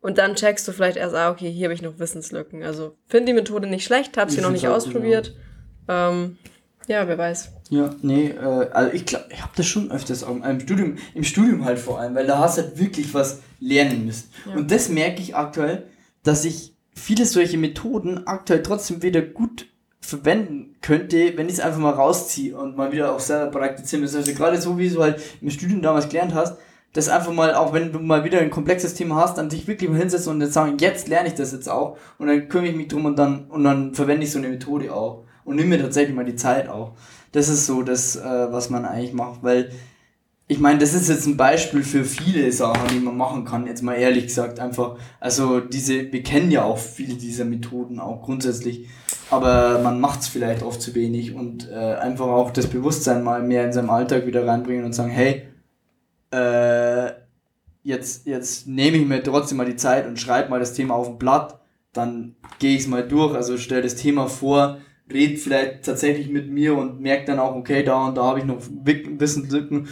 und 0.00 0.16
dann 0.16 0.34
checkst 0.34 0.66
du 0.66 0.72
vielleicht 0.72 0.96
erst, 0.96 1.14
ah, 1.14 1.30
okay, 1.30 1.50
hier 1.50 1.66
habe 1.66 1.74
ich 1.74 1.82
noch 1.82 1.98
Wissenslücken. 1.98 2.62
Also 2.62 2.96
finde 3.08 3.26
die 3.26 3.32
Methode 3.34 3.66
nicht 3.66 3.84
schlecht, 3.84 4.16
habe 4.16 4.30
sie 4.30 4.40
noch 4.40 4.50
nicht 4.50 4.62
genau. 4.62 4.76
ausprobiert. 4.76 5.34
Genau. 5.86 6.10
Ähm, 6.10 6.38
ja, 6.86 7.06
wer 7.06 7.18
weiß. 7.18 7.52
Ja, 7.68 7.90
nee, 8.02 8.28
äh, 8.28 8.70
also 8.70 8.92
ich 8.92 9.06
glaube, 9.06 9.26
ich 9.30 9.42
habe 9.42 9.52
das 9.56 9.66
schon 9.66 9.90
öfters 9.90 10.22
auch 10.22 10.36
im 10.36 10.60
Studium, 10.60 10.96
im 11.14 11.24
Studium 11.24 11.64
halt 11.64 11.78
vor 11.78 11.98
allem, 11.98 12.14
weil 12.14 12.26
da 12.26 12.38
hast 12.38 12.58
du 12.58 12.62
halt 12.62 12.78
wirklich 12.78 13.12
was 13.12 13.40
lernen 13.58 14.06
müssen. 14.06 14.30
Ja. 14.46 14.56
Und 14.56 14.70
das 14.70 14.88
merke 14.88 15.20
ich 15.20 15.34
aktuell, 15.34 15.86
dass 16.22 16.44
ich 16.44 16.74
viele 16.94 17.26
solche 17.26 17.58
Methoden 17.58 18.26
aktuell 18.26 18.62
trotzdem 18.62 19.02
wieder 19.02 19.22
gut 19.22 19.66
verwenden 20.00 20.76
könnte, 20.80 21.36
wenn 21.36 21.48
ich 21.48 21.54
es 21.54 21.60
einfach 21.60 21.80
mal 21.80 21.90
rausziehe 21.90 22.56
und 22.56 22.76
mal 22.76 22.92
wieder 22.92 23.12
auch 23.12 23.20
selber 23.20 23.58
praktizieren 23.58 24.02
müsste. 24.02 24.18
Also 24.18 24.32
gerade 24.34 24.60
so, 24.60 24.78
wie 24.78 24.88
du 24.88 25.02
halt 25.02 25.20
im 25.40 25.50
Studium 25.50 25.82
damals 25.82 26.08
gelernt 26.08 26.34
hast, 26.34 26.56
das 26.92 27.08
einfach 27.08 27.32
mal, 27.32 27.54
auch 27.54 27.72
wenn 27.72 27.92
du 27.92 27.98
mal 27.98 28.24
wieder 28.24 28.38
ein 28.38 28.50
komplexes 28.50 28.94
Thema 28.94 29.16
hast, 29.16 29.36
dann 29.36 29.48
dich 29.48 29.66
wirklich 29.66 29.90
mal 29.90 29.98
hinsetzen 29.98 30.32
und 30.32 30.40
dann 30.40 30.50
sagen, 30.50 30.76
jetzt 30.78 31.08
lerne 31.08 31.28
ich 31.28 31.34
das 31.34 31.52
jetzt 31.52 31.68
auch 31.68 31.98
und 32.18 32.28
dann 32.28 32.48
kümmere 32.48 32.70
ich 32.70 32.76
mich 32.76 32.88
drum 32.88 33.04
und 33.04 33.18
dann, 33.18 33.46
und 33.48 33.64
dann 33.64 33.94
verwende 33.94 34.24
ich 34.24 34.32
so 34.32 34.38
eine 34.38 34.48
Methode 34.48 34.94
auch 34.94 35.24
und 35.44 35.56
nimm 35.56 35.68
mir 35.68 35.80
tatsächlich 35.80 36.14
mal 36.14 36.24
die 36.24 36.36
Zeit 36.36 36.68
auch. 36.68 36.92
Das 37.36 37.50
ist 37.50 37.66
so 37.66 37.82
das, 37.82 38.16
äh, 38.16 38.50
was 38.50 38.70
man 38.70 38.86
eigentlich 38.86 39.12
macht, 39.12 39.42
weil 39.42 39.70
ich 40.48 40.58
meine, 40.58 40.78
das 40.78 40.94
ist 40.94 41.10
jetzt 41.10 41.26
ein 41.26 41.36
Beispiel 41.36 41.82
für 41.82 42.02
viele 42.02 42.50
Sachen, 42.50 42.88
die 42.88 42.98
man 42.98 43.14
machen 43.14 43.44
kann, 43.44 43.66
jetzt 43.66 43.82
mal 43.82 43.92
ehrlich 43.92 44.28
gesagt, 44.28 44.58
einfach, 44.58 44.96
also 45.20 45.60
diese, 45.60 46.10
wir 46.10 46.22
kennen 46.22 46.50
ja 46.50 46.64
auch 46.64 46.78
viele 46.78 47.12
dieser 47.12 47.44
Methoden 47.44 48.00
auch 48.00 48.22
grundsätzlich, 48.22 48.88
aber 49.28 49.80
man 49.80 50.00
macht 50.00 50.20
es 50.20 50.28
vielleicht 50.28 50.62
oft 50.62 50.80
zu 50.80 50.94
wenig 50.94 51.34
und 51.34 51.68
äh, 51.70 51.74
einfach 51.96 52.28
auch 52.28 52.52
das 52.52 52.68
Bewusstsein 52.68 53.22
mal 53.22 53.42
mehr 53.42 53.66
in 53.66 53.72
seinem 53.74 53.90
Alltag 53.90 54.24
wieder 54.24 54.46
reinbringen 54.46 54.86
und 54.86 54.94
sagen, 54.94 55.10
hey, 55.10 55.46
äh, 56.30 57.12
jetzt, 57.82 58.26
jetzt 58.26 58.66
nehme 58.66 58.96
ich 58.96 59.06
mir 59.06 59.22
trotzdem 59.22 59.58
mal 59.58 59.66
die 59.66 59.76
Zeit 59.76 60.06
und 60.06 60.18
schreibe 60.18 60.48
mal 60.48 60.60
das 60.60 60.72
Thema 60.72 60.94
auf 60.94 61.08
ein 61.08 61.18
Blatt, 61.18 61.60
dann 61.92 62.34
gehe 62.60 62.76
ich 62.76 62.84
es 62.84 62.88
mal 62.88 63.06
durch, 63.06 63.34
also 63.34 63.58
stell 63.58 63.82
das 63.82 63.96
Thema 63.96 64.26
vor, 64.26 64.78
red 65.12 65.38
vielleicht 65.38 65.84
tatsächlich 65.84 66.28
mit 66.28 66.50
mir 66.50 66.76
und 66.76 67.00
merkt 67.00 67.28
dann 67.28 67.38
auch, 67.38 67.54
okay, 67.54 67.82
da 67.82 68.08
und 68.08 68.16
da 68.16 68.24
habe 68.24 68.40
ich 68.40 68.44
noch 68.44 68.60
Wissenslücken, 68.60 69.88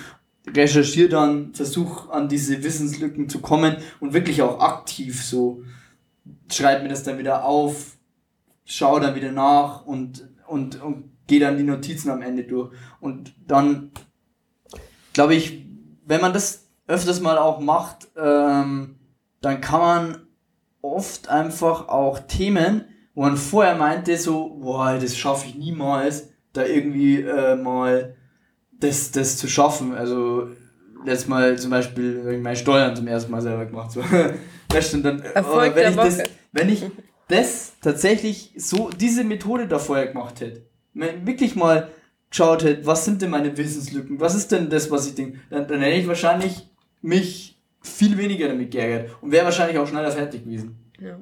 recherchiere 0.54 1.08
dann, 1.08 1.54
versuche 1.54 2.12
an 2.12 2.28
diese 2.28 2.62
Wissenslücken 2.62 3.28
zu 3.28 3.40
kommen 3.40 3.76
und 4.00 4.12
wirklich 4.12 4.42
auch 4.42 4.60
aktiv 4.60 5.24
so, 5.24 5.62
schreibe 6.50 6.82
mir 6.82 6.88
das 6.88 7.04
dann 7.04 7.18
wieder 7.18 7.44
auf, 7.44 7.96
schaue 8.64 9.00
dann 9.00 9.14
wieder 9.14 9.32
nach 9.32 9.86
und, 9.86 10.28
und, 10.46 10.82
und 10.82 11.10
gehe 11.26 11.40
dann 11.40 11.56
die 11.56 11.62
Notizen 11.64 12.10
am 12.10 12.22
Ende 12.22 12.44
durch. 12.44 12.72
Und 13.00 13.34
dann, 13.46 13.92
glaube 15.12 15.34
ich, 15.34 15.66
wenn 16.06 16.20
man 16.20 16.32
das 16.32 16.66
öfters 16.86 17.20
mal 17.20 17.38
auch 17.38 17.60
macht, 17.60 18.08
ähm, 18.16 18.96
dann 19.40 19.60
kann 19.60 19.80
man 19.80 20.26
oft 20.82 21.28
einfach 21.28 21.88
auch 21.88 22.18
Themen, 22.20 22.84
wo 23.14 23.22
man 23.22 23.36
vorher 23.36 23.76
meinte, 23.76 24.16
so, 24.16 24.58
boah, 24.60 24.98
das 25.00 25.16
schaffe 25.16 25.46
ich 25.48 25.54
niemals, 25.54 26.30
da 26.52 26.64
irgendwie 26.64 27.20
äh, 27.20 27.56
mal 27.56 28.16
das, 28.72 29.10
das 29.10 29.36
zu 29.36 29.48
schaffen. 29.48 29.94
Also 29.94 30.48
letztes 31.04 31.28
Mal 31.28 31.58
zum 31.58 31.70
Beispiel 31.70 32.38
meine 32.38 32.56
Steuern 32.56 32.96
zum 32.96 33.06
ersten 33.06 33.30
Mal 33.30 33.42
selber 33.42 33.66
gemacht. 33.66 33.92
So. 33.92 34.02
Das 34.68 34.88
stimmt 34.88 35.04
dann. 35.04 35.22
Erfolg 35.22 35.76
wenn, 35.76 35.90
ich 35.90 35.96
das, 35.96 36.22
wenn 36.50 36.68
ich 36.68 36.84
das 37.28 37.74
tatsächlich 37.80 38.52
so, 38.56 38.90
diese 38.90 39.22
Methode 39.22 39.68
da 39.68 39.78
vorher 39.78 40.08
gemacht 40.08 40.40
hätte, 40.40 40.62
wirklich 40.94 41.54
mal 41.54 41.90
geschaut 42.28 42.64
hätte, 42.64 42.84
was 42.84 43.04
sind 43.04 43.22
denn 43.22 43.30
meine 43.30 43.56
Wissenslücken, 43.56 44.18
was 44.18 44.34
ist 44.34 44.50
denn 44.50 44.70
das, 44.70 44.90
was 44.90 45.06
ich 45.06 45.14
denke, 45.14 45.38
dann, 45.50 45.68
dann 45.68 45.80
hätte 45.80 46.00
ich 46.00 46.08
wahrscheinlich 46.08 46.68
mich 47.02 47.56
viel 47.82 48.18
weniger 48.18 48.48
damit 48.48 48.72
geärgert 48.72 49.10
und 49.20 49.30
wäre 49.30 49.44
wahrscheinlich 49.44 49.78
auch 49.78 49.86
schneller 49.86 50.10
fertig 50.10 50.42
gewesen. 50.42 50.76
Ja. 50.98 51.18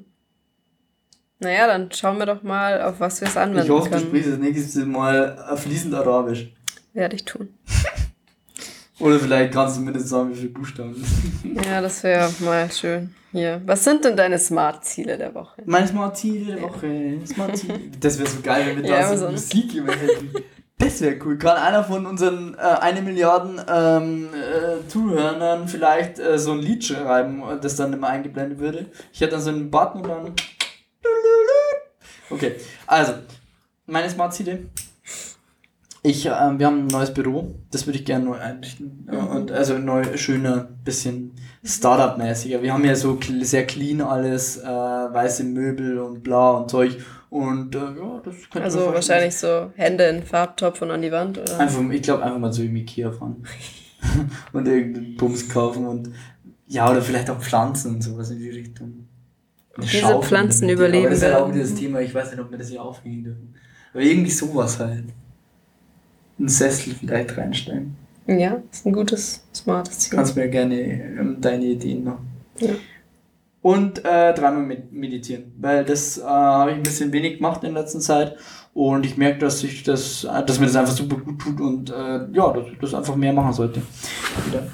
Naja, 1.43 1.67
dann 1.67 1.91
schauen 1.91 2.19
wir 2.19 2.27
doch 2.27 2.43
mal, 2.43 2.81
auf 2.83 3.01
was 3.01 3.21
wir 3.21 3.29
es 3.29 3.37
anwenden 3.37 3.65
Ich 3.65 3.71
hoffe, 3.71 3.91
können. 3.91 4.03
du 4.03 4.09
sprichst 4.09 4.33
das 4.33 4.39
nächste 4.39 4.87
Mal 4.87 5.57
fließend 5.57 5.95
Arabisch. 5.95 6.53
Werde 6.93 7.17
ich 7.17 7.25
tun. 7.25 7.49
Oder 9.01 9.19
vielleicht 9.19 9.53
kannst 9.53 9.77
du 9.77 9.81
mindestens 9.81 10.11
sagen, 10.11 10.31
wie 10.31 10.37
viele 10.37 10.51
Buchstaben. 10.51 10.95
ja, 11.67 11.81
das 11.81 12.03
wäre 12.05 12.31
mal 12.41 12.71
schön. 12.71 13.13
Hier. 13.33 13.61
Was 13.65 13.83
sind 13.83 14.05
denn 14.05 14.15
deine 14.17 14.39
Smart-Ziele 14.39 15.17
der 15.19 15.35
Woche? 15.35 15.63
Meine 15.65 15.89
Smart-Ziele 15.89 16.55
der 16.55 16.63
Woche. 16.63 17.19
Smart-Ziele. 17.27 17.81
Das 18.01 18.19
wäre 18.19 18.29
so 18.29 18.41
geil, 18.43 18.65
wenn 18.77 18.83
wir 18.85 18.91
ja, 18.91 19.11
da 19.11 19.17
so 19.17 19.29
Musik 19.31 19.75
immer 19.75 19.93
hätten. 19.93 20.31
Das 20.79 21.01
wäre 21.01 21.17
cool. 21.25 21.39
Kann 21.39 21.57
einer 21.57 21.83
von 21.83 22.07
unseren 22.07 22.55
äh, 22.55 22.59
eine 22.59 23.03
Milliarden 23.03 23.61
ähm, 23.69 24.29
äh, 24.35 24.87
Zuhörern 24.89 25.67
vielleicht 25.67 26.19
äh, 26.19 26.39
so 26.39 26.53
ein 26.53 26.59
Lied 26.59 26.85
schreiben, 26.85 27.43
das 27.61 27.77
dann 27.77 27.93
immer 27.93 28.09
eingeblendet 28.09 28.59
würde? 28.59 28.87
Ich 29.13 29.21
hätte 29.21 29.33
dann 29.33 29.41
so 29.41 29.51
einen 29.51 29.71
Button 29.71 30.03
und 30.03 30.09
dann. 30.09 30.33
Okay, 32.33 32.55
also, 32.87 33.15
meine 33.87 34.09
Smart-Ziele. 34.09 34.61
Ich, 36.05 36.27
ähm, 36.27 36.59
wir 36.59 36.67
haben 36.67 36.81
ein 36.81 36.87
neues 36.89 37.15
Büro, 37.15 37.55
das 37.71 37.87
würde 37.87 37.99
ich 37.99 38.05
gerne 38.05 38.25
neu 38.25 38.37
einrichten. 38.37 39.07
Mhm. 39.09 39.27
Und 39.29 39.53
also 39.53 39.79
neu, 39.79 40.17
schöner, 40.17 40.69
bisschen 40.85 41.33
Startup-mäßiger. 41.63 42.61
Wir 42.61 42.73
haben 42.73 42.85
ja 42.85 42.97
so 42.97 43.19
sehr 43.43 43.67
clean 43.67 44.01
alles, 44.01 44.57
äh, 44.57 44.67
weiße 44.67 45.45
Möbel 45.45 45.99
und 45.99 46.25
bla 46.25 46.53
und 46.53 46.71
Zeug. 46.71 46.97
Und 47.31 47.77
äh, 47.77 47.79
ja, 47.79 48.21
das 48.25 48.35
könnte 48.51 48.65
Also 48.65 48.93
wahrscheinlich 48.93 49.37
so 49.37 49.71
Hände 49.77 50.05
in 50.05 50.25
Farbtopf 50.25 50.83
und 50.83 50.91
an 50.91 51.03
die 51.03 51.13
Wand, 51.13 51.39
oder? 51.39 51.59
Einfach, 51.59 51.89
ich 51.91 52.03
glaube 52.03 52.25
einfach 52.25 52.39
mal 52.39 52.53
so 52.53 52.63
im 52.63 52.75
Ikea 52.75 53.13
fahren. 53.13 53.45
und 54.53 54.67
irgendeinen 54.67 55.17
Bums 55.17 55.49
kaufen 55.49 55.87
und 55.87 56.13
ja, 56.67 56.91
oder 56.91 57.01
vielleicht 57.01 57.31
auch 57.31 57.39
Pflanzen 57.39 57.95
und 57.95 58.03
sowas 58.03 58.31
in 58.31 58.39
die 58.41 58.51
Richtung. 58.51 59.07
Diese 59.79 59.99
Schaufel 59.99 60.29
Pflanzen 60.29 60.69
überleben. 60.69 61.07
Aber 61.07 61.11
das 61.11 61.19
ist 61.19 61.25
halt 61.25 61.37
auch 61.37 61.53
dieses 61.53 61.75
Thema, 61.75 62.01
ich 62.01 62.15
weiß 62.15 62.31
nicht, 62.31 62.41
ob 62.41 62.51
wir 62.51 62.59
das 62.59 62.69
hier 62.69 62.83
aufhängen 62.83 63.25
dürfen. 63.25 63.55
Aber 63.93 64.03
irgendwie 64.03 64.31
sowas 64.31 64.79
halt 64.79 65.05
einen 66.39 66.49
Sessel 66.49 66.95
vielleicht 66.95 67.37
reinstellen. 67.37 67.97
Ja, 68.27 68.63
ist 68.71 68.87
ein 68.87 68.93
gutes, 68.93 69.45
smartes 69.55 69.99
Ziel. 69.99 70.17
Kannst 70.17 70.37
mir 70.37 70.49
gerne 70.49 70.77
ähm, 70.77 71.37
deine 71.41 71.65
Ideen 71.65 72.05
machen. 72.05 72.29
Ja. 72.61 72.71
Und 73.63 74.05
äh, 74.05 74.35
dreimal 74.35 74.63
med 74.63 74.93
meditieren, 74.93 75.53
weil 75.59 75.85
das 75.85 76.19
äh, 76.19 76.23
habe 76.23 76.73
ich 76.73 76.77
ein 76.79 76.83
bisschen 76.83 77.13
wenig 77.13 77.37
gemacht 77.37 77.63
in 77.63 77.75
letzter 77.75 78.01
Zeit 78.01 78.37
und 78.75 79.07
ich 79.07 79.17
merke, 79.17 79.39
dass 79.39 79.63
ich 79.63 79.85
das, 79.85 80.23
dass 80.23 80.59
mir 80.59 80.67
das 80.67 80.75
einfach 80.75 80.95
super 80.95 81.17
gut 81.17 81.39
tut 81.41 81.61
und 81.61 81.91
äh, 81.91 82.27
ja, 82.33 82.53
dass 82.53 82.67
ich 82.67 82.79
das 82.81 82.93
einfach 82.93 83.15
mehr 83.15 83.33
machen 83.33 83.53
sollte. 83.53 83.81
Wieder. 84.47 84.67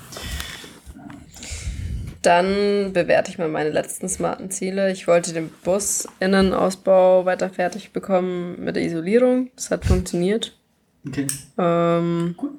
Dann 2.22 2.92
bewerte 2.92 3.30
ich 3.30 3.38
mal 3.38 3.48
meine 3.48 3.70
letzten 3.70 4.08
smarten 4.08 4.50
Ziele. 4.50 4.90
Ich 4.90 5.06
wollte 5.06 5.32
den 5.32 5.50
Bus-Innenausbau 5.62 7.24
weiter 7.24 7.48
fertig 7.48 7.92
bekommen 7.92 8.62
mit 8.64 8.74
der 8.76 8.84
Isolierung. 8.84 9.50
Das 9.54 9.70
hat 9.70 9.84
funktioniert. 9.84 10.58
Okay. 11.06 11.26
Ähm, 11.56 12.34
Gut. 12.36 12.52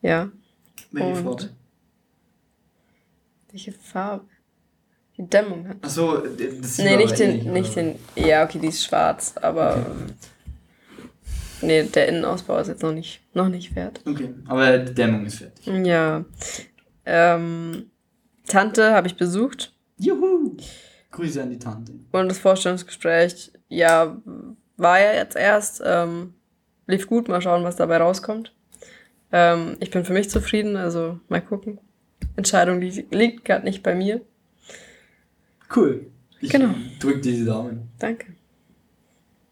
Ja. 0.00 0.30
Welche 0.92 1.14
Farbe? 1.22 1.50
Welche 3.50 3.72
Farbe? 3.72 4.24
Die 5.16 5.28
Dämmung 5.28 5.68
hat. 5.68 5.76
Achso, 5.82 6.18
das 6.18 6.78
Nee, 6.78 6.96
nicht 6.96 7.18
den, 7.18 7.52
nicht 7.52 7.74
den. 7.74 7.96
Ja, 8.14 8.44
okay, 8.44 8.60
die 8.60 8.68
ist 8.68 8.84
schwarz, 8.84 9.34
aber. 9.42 9.78
Okay. 9.78 10.12
Nee, 11.60 11.82
der 11.82 12.06
Innenausbau 12.06 12.58
ist 12.58 12.68
jetzt 12.68 12.82
noch 12.84 12.92
nicht, 12.92 13.20
noch 13.34 13.48
nicht 13.48 13.72
fertig. 13.72 14.06
Okay, 14.06 14.32
aber 14.46 14.78
die 14.78 14.94
Dämmung 14.94 15.26
ist 15.26 15.38
fertig. 15.38 15.66
Ja. 15.84 16.24
Ähm, 17.04 17.90
Tante 18.48 18.92
habe 18.92 19.06
ich 19.06 19.16
besucht. 19.16 19.72
Juhu! 19.98 20.56
Grüße 21.10 21.42
an 21.42 21.50
die 21.50 21.58
Tante. 21.58 21.92
Und 22.12 22.28
das 22.28 22.38
Vorstellungsgespräch, 22.38 23.52
ja, 23.68 24.20
war 24.76 25.00
ja 25.00 25.12
jetzt 25.14 25.36
erst. 25.36 25.82
Ähm, 25.84 26.34
lief 26.86 27.06
gut, 27.06 27.28
mal 27.28 27.40
schauen, 27.40 27.64
was 27.64 27.76
dabei 27.76 27.98
rauskommt. 27.98 28.54
Ähm, 29.32 29.76
ich 29.80 29.90
bin 29.90 30.04
für 30.04 30.12
mich 30.12 30.30
zufrieden, 30.30 30.76
also 30.76 31.20
mal 31.28 31.40
gucken. 31.40 31.78
Entscheidung 32.36 32.80
li 32.80 33.06
liegt 33.10 33.44
gerade 33.44 33.64
nicht 33.64 33.82
bei 33.82 33.94
mir. 33.94 34.20
Cool. 35.74 36.06
Ich 36.40 36.50
genau. 36.50 36.74
drück 37.00 37.22
dir 37.22 37.32
die 37.32 37.44
Daumen. 37.44 37.90
Danke. 37.98 38.26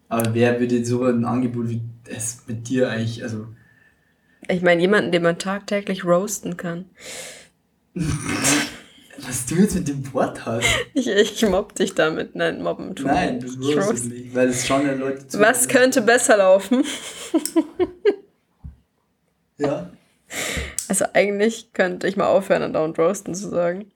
Aber 0.09 0.35
wer 0.35 0.61
würde 0.61 0.85
so 0.85 1.05
ein 1.05 1.25
Angebot 1.25 1.69
wie 1.69 1.83
das 2.05 2.45
mit 2.47 2.69
dir 2.69 2.91
eigentlich, 2.91 3.23
also. 3.23 3.49
Ich 4.49 4.63
meine, 4.63 4.81
jemanden, 4.81 5.11
den 5.11 5.23
man 5.23 5.39
tagtäglich 5.39 6.05
roasten 6.05 6.57
kann. 6.57 6.87
Was 9.21 9.47
du 9.47 9.57
jetzt 9.57 9.75
mit 9.75 9.89
dem 9.89 10.13
Wort 10.13 10.45
hast. 10.45 10.67
Ich, 10.95 11.09
ich 11.09 11.49
mobb 11.49 11.75
dich 11.75 11.95
damit. 11.95 12.35
Nein, 12.35 12.63
mobben 12.63 12.95
tun. 12.95 13.07
Nein, 13.07 13.41
du 13.41 13.73
roastest 13.73 14.07
nicht, 14.07 14.35
weil 14.35 14.49
es 14.49 14.67
schon 14.67 14.87
ja 14.87 14.93
Leute 14.93 15.27
zu. 15.27 15.41
Was 15.41 15.69
könnte 15.69 16.03
besser 16.03 16.37
laufen? 16.37 16.85
ja. 19.59 19.91
Also 20.89 21.07
eigentlich 21.15 21.73
könnte 21.73 22.07
ich 22.07 22.17
mal 22.17 22.27
aufhören, 22.27 22.63
andauernd 22.63 22.99
roasten 22.99 23.35
zu 23.35 23.49
sagen. 23.49 23.91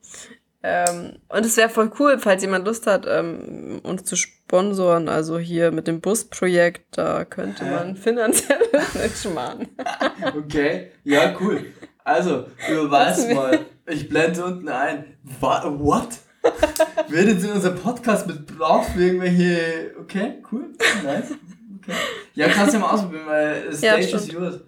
Ähm, 0.62 1.14
und 1.28 1.46
es 1.46 1.56
wäre 1.56 1.70
voll 1.70 1.90
cool, 1.98 2.18
falls 2.18 2.42
jemand 2.42 2.66
Lust 2.66 2.86
hat, 2.86 3.06
ähm, 3.08 3.80
uns 3.82 4.04
zu 4.04 4.16
sponsoren. 4.16 5.08
Also 5.08 5.38
hier 5.38 5.70
mit 5.70 5.86
dem 5.86 6.00
Busprojekt, 6.00 6.98
da 6.98 7.24
könnte 7.24 7.64
man 7.64 7.96
finanziell 7.96 8.60
mitmachen. 8.94 9.68
okay, 10.36 10.90
ja, 11.04 11.34
cool. 11.40 11.64
Also, 12.10 12.46
überweis 12.68 13.28
mal. 13.34 13.66
Ich 13.86 14.08
blende 14.08 14.44
unten 14.44 14.68
ein. 14.68 15.04
What? 15.40 16.08
Wird 17.08 17.28
jetzt 17.28 17.44
in 17.44 17.52
unserem 17.52 17.78
Podcast 17.78 18.26
mit 18.26 18.46
Brauch 18.46 18.82
für 18.82 19.00
irgendwelche. 19.00 19.94
Okay, 20.00 20.42
cool. 20.50 20.70
Nice. 21.04 21.30
Okay. 21.78 21.96
Ja, 22.34 22.48
kannst 22.48 22.74
du 22.74 22.78
ja 22.78 22.84
mal 22.84 22.94
ausprobieren, 22.94 23.26
weil 23.26 23.66
das 23.66 23.80
ja, 23.80 23.92
Stage 23.92 24.16
ist 24.16 24.32
yours. 24.32 24.60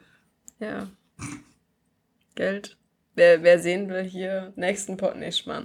Ja. 0.60 0.86
Geld. 2.36 2.76
Wer, 3.16 3.42
wer 3.42 3.58
sehen 3.58 3.88
will, 3.88 4.04
hier 4.04 4.52
nächsten 4.54 4.96
Pod 4.96 5.16
nicht 5.16 5.44
Mann. 5.46 5.64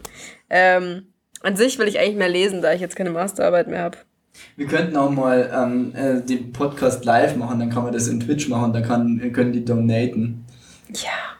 Ähm, 0.50 1.14
an 1.42 1.56
sich 1.56 1.78
will 1.78 1.88
ich 1.88 2.00
eigentlich 2.00 2.18
mehr 2.18 2.30
lesen, 2.30 2.64
da 2.64 2.74
ich 2.74 2.82
jetzt 2.82 2.96
keine 2.96 3.12
Masterarbeit 3.12 3.68
mehr 3.68 3.84
habe. 3.84 4.00
Wir 4.56 4.66
könnten 4.66 4.98
auch 4.98 5.12
mal 5.12 5.52
ähm, 5.54 5.94
äh, 5.96 6.22
den 6.22 6.52
Podcast 6.54 7.06
live 7.06 7.36
machen, 7.36 7.60
dann 7.60 7.70
kann 7.70 7.84
man 7.84 7.94
das 7.94 8.08
in 8.08 8.20
Twitch 8.20 8.50
machen, 8.50 8.74
dann 8.74 8.84
kann, 8.84 9.32
können 9.32 9.54
die 9.54 9.64
donaten. 9.64 10.46
Ja. 10.90 11.37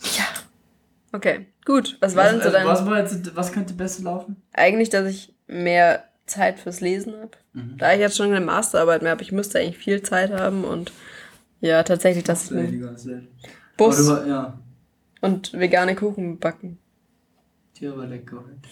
Ja. 0.00 0.24
Okay, 1.12 1.46
gut. 1.64 1.96
Was 2.00 2.14
war 2.14 2.24
was, 2.24 2.32
denn 2.32 2.40
so 2.40 2.46
also 2.46 2.58
dein... 2.58 2.66
Was, 2.66 2.86
war 2.86 2.98
jetzt, 2.98 3.36
was 3.36 3.52
könnte 3.52 3.74
besser 3.74 4.02
laufen? 4.02 4.42
Eigentlich, 4.52 4.90
dass 4.90 5.08
ich 5.08 5.34
mehr 5.46 6.04
Zeit 6.26 6.58
fürs 6.58 6.80
Lesen 6.80 7.14
habe. 7.14 7.30
Mhm. 7.52 7.78
Da 7.78 7.92
ich 7.92 8.00
jetzt 8.00 8.16
schon 8.16 8.30
eine 8.30 8.44
Masterarbeit 8.44 9.02
mehr 9.02 9.12
habe, 9.12 9.22
ich 9.22 9.32
müsste 9.32 9.58
eigentlich 9.58 9.78
viel 9.78 10.02
Zeit 10.02 10.32
haben 10.32 10.64
und 10.64 10.92
ja, 11.60 11.82
tatsächlich, 11.82 12.24
dass 12.24 12.50
ich 12.50 12.56
einen 12.56 13.28
Bus 13.76 14.06
war, 14.08 14.26
ja. 14.26 14.58
und 15.20 15.52
vegane 15.54 15.94
Kuchen 15.94 16.38
backen. 16.38 16.78
Die 17.76 17.86
aber 17.86 18.06
lecker 18.06 18.36
heute. 18.36 18.68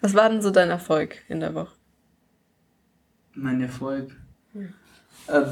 Was 0.00 0.14
war 0.14 0.28
denn 0.28 0.42
so 0.42 0.50
dein 0.50 0.70
Erfolg 0.70 1.16
in 1.28 1.40
der 1.40 1.54
Woche? 1.54 1.74
Mein 3.34 3.62
Erfolg? 3.62 4.14
Hm. 4.52 4.74
Äh, 5.28 5.38
äh, 5.38 5.44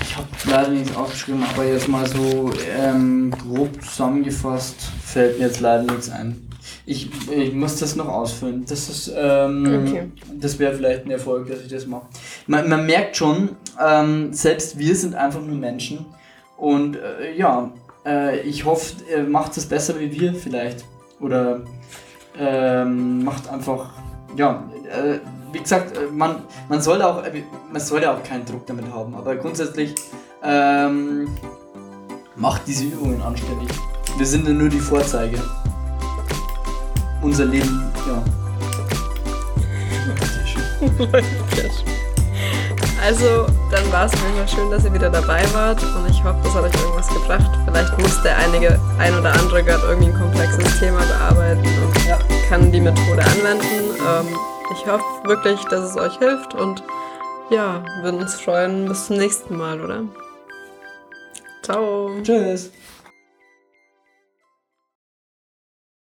ich 0.00 0.16
habe 0.16 0.28
leider 0.46 0.70
nichts 0.70 0.96
aufgeschrieben, 0.96 1.42
aber 1.42 1.64
jetzt 1.64 1.88
mal 1.88 2.06
so 2.06 2.52
ähm, 2.76 3.30
grob 3.30 3.82
zusammengefasst 3.82 4.76
fällt 5.04 5.38
mir 5.38 5.46
jetzt 5.46 5.60
leider 5.60 5.84
nichts 5.84 6.10
ein. 6.10 6.48
Ich, 6.86 7.10
ich 7.30 7.52
muss 7.52 7.78
das 7.78 7.96
noch 7.96 8.08
ausfüllen. 8.08 8.64
Das 8.66 8.88
ist, 8.88 9.12
ähm, 9.14 9.84
okay. 9.86 10.10
das 10.34 10.58
wäre 10.58 10.74
vielleicht 10.74 11.06
ein 11.06 11.10
Erfolg, 11.10 11.48
dass 11.48 11.62
ich 11.62 11.68
das 11.68 11.86
mache. 11.86 12.06
Man, 12.46 12.68
man 12.68 12.86
merkt 12.86 13.16
schon, 13.16 13.50
ähm, 13.84 14.32
selbst 14.32 14.78
wir 14.78 14.94
sind 14.94 15.14
einfach 15.14 15.40
nur 15.40 15.56
Menschen 15.56 16.06
und 16.56 16.96
äh, 16.96 17.36
ja, 17.36 17.70
äh, 18.06 18.40
ich 18.40 18.64
hoffe, 18.64 18.94
ihr 19.10 19.24
macht 19.24 19.56
es 19.56 19.66
besser 19.66 19.98
wie 19.98 20.12
wir 20.12 20.34
vielleicht 20.34 20.84
oder 21.20 21.62
ähm, 22.38 23.24
macht 23.24 23.48
einfach, 23.48 23.92
ja, 24.36 24.64
äh, 24.88 25.18
wie 25.54 25.60
gesagt, 25.60 25.96
äh, 25.96 26.06
man, 26.12 26.42
man 26.68 26.82
sollte 26.82 27.06
auch, 27.06 27.24
äh, 27.24 27.44
man 27.72 27.80
sollte 27.80 28.10
auch 28.10 28.22
keinen 28.22 28.44
Druck 28.44 28.66
damit 28.66 28.92
haben, 28.92 29.14
aber 29.14 29.36
grundsätzlich 29.36 29.94
ähm, 30.42 31.28
macht 32.36 32.62
diese 32.66 32.84
Übungen 32.84 33.22
anständig. 33.22 33.68
Wir 34.18 34.26
sind 34.26 34.46
ja 34.46 34.52
nur 34.52 34.68
die 34.68 34.80
Vorzeige. 34.80 35.40
Unser 37.22 37.46
Leben, 37.46 37.90
ja. 38.06 38.22
Also, 43.02 43.46
dann 43.70 43.92
war 43.92 44.06
es 44.06 44.12
mir 44.12 44.48
schön, 44.48 44.70
dass 44.70 44.84
ihr 44.84 44.92
wieder 44.92 45.10
dabei 45.10 45.42
wart 45.54 45.82
und 45.82 46.10
ich 46.10 46.22
hoffe, 46.24 46.38
das 46.42 46.54
hat 46.54 46.64
euch 46.64 46.74
irgendwas 46.82 47.08
gebracht. 47.08 47.50
Vielleicht 47.66 47.98
musste 47.98 48.34
einige, 48.34 48.80
ein 48.98 49.14
oder 49.18 49.32
andere 49.32 49.62
gerade 49.62 49.86
irgendwie 49.86 50.10
ein 50.10 50.18
komplexes 50.18 50.80
Thema 50.80 51.00
bearbeiten 51.00 51.60
und 51.60 52.06
ja. 52.06 52.18
kann 52.48 52.70
die 52.72 52.80
Methode 52.80 53.22
anwenden. 53.22 53.94
Ähm, 54.00 54.36
ich 54.72 54.86
hoffe 54.86 55.04
wirklich, 55.24 55.60
dass 55.66 55.90
es 55.90 55.96
euch 55.96 56.18
hilft 56.18 56.54
und 56.54 56.82
ja, 57.50 57.84
würden 58.02 58.20
uns 58.20 58.40
freuen. 58.40 58.88
Bis 58.88 59.06
zum 59.06 59.16
nächsten 59.16 59.56
Mal, 59.56 59.80
oder? 59.80 60.04
Ciao. 61.62 62.10
Tschüss. 62.22 62.70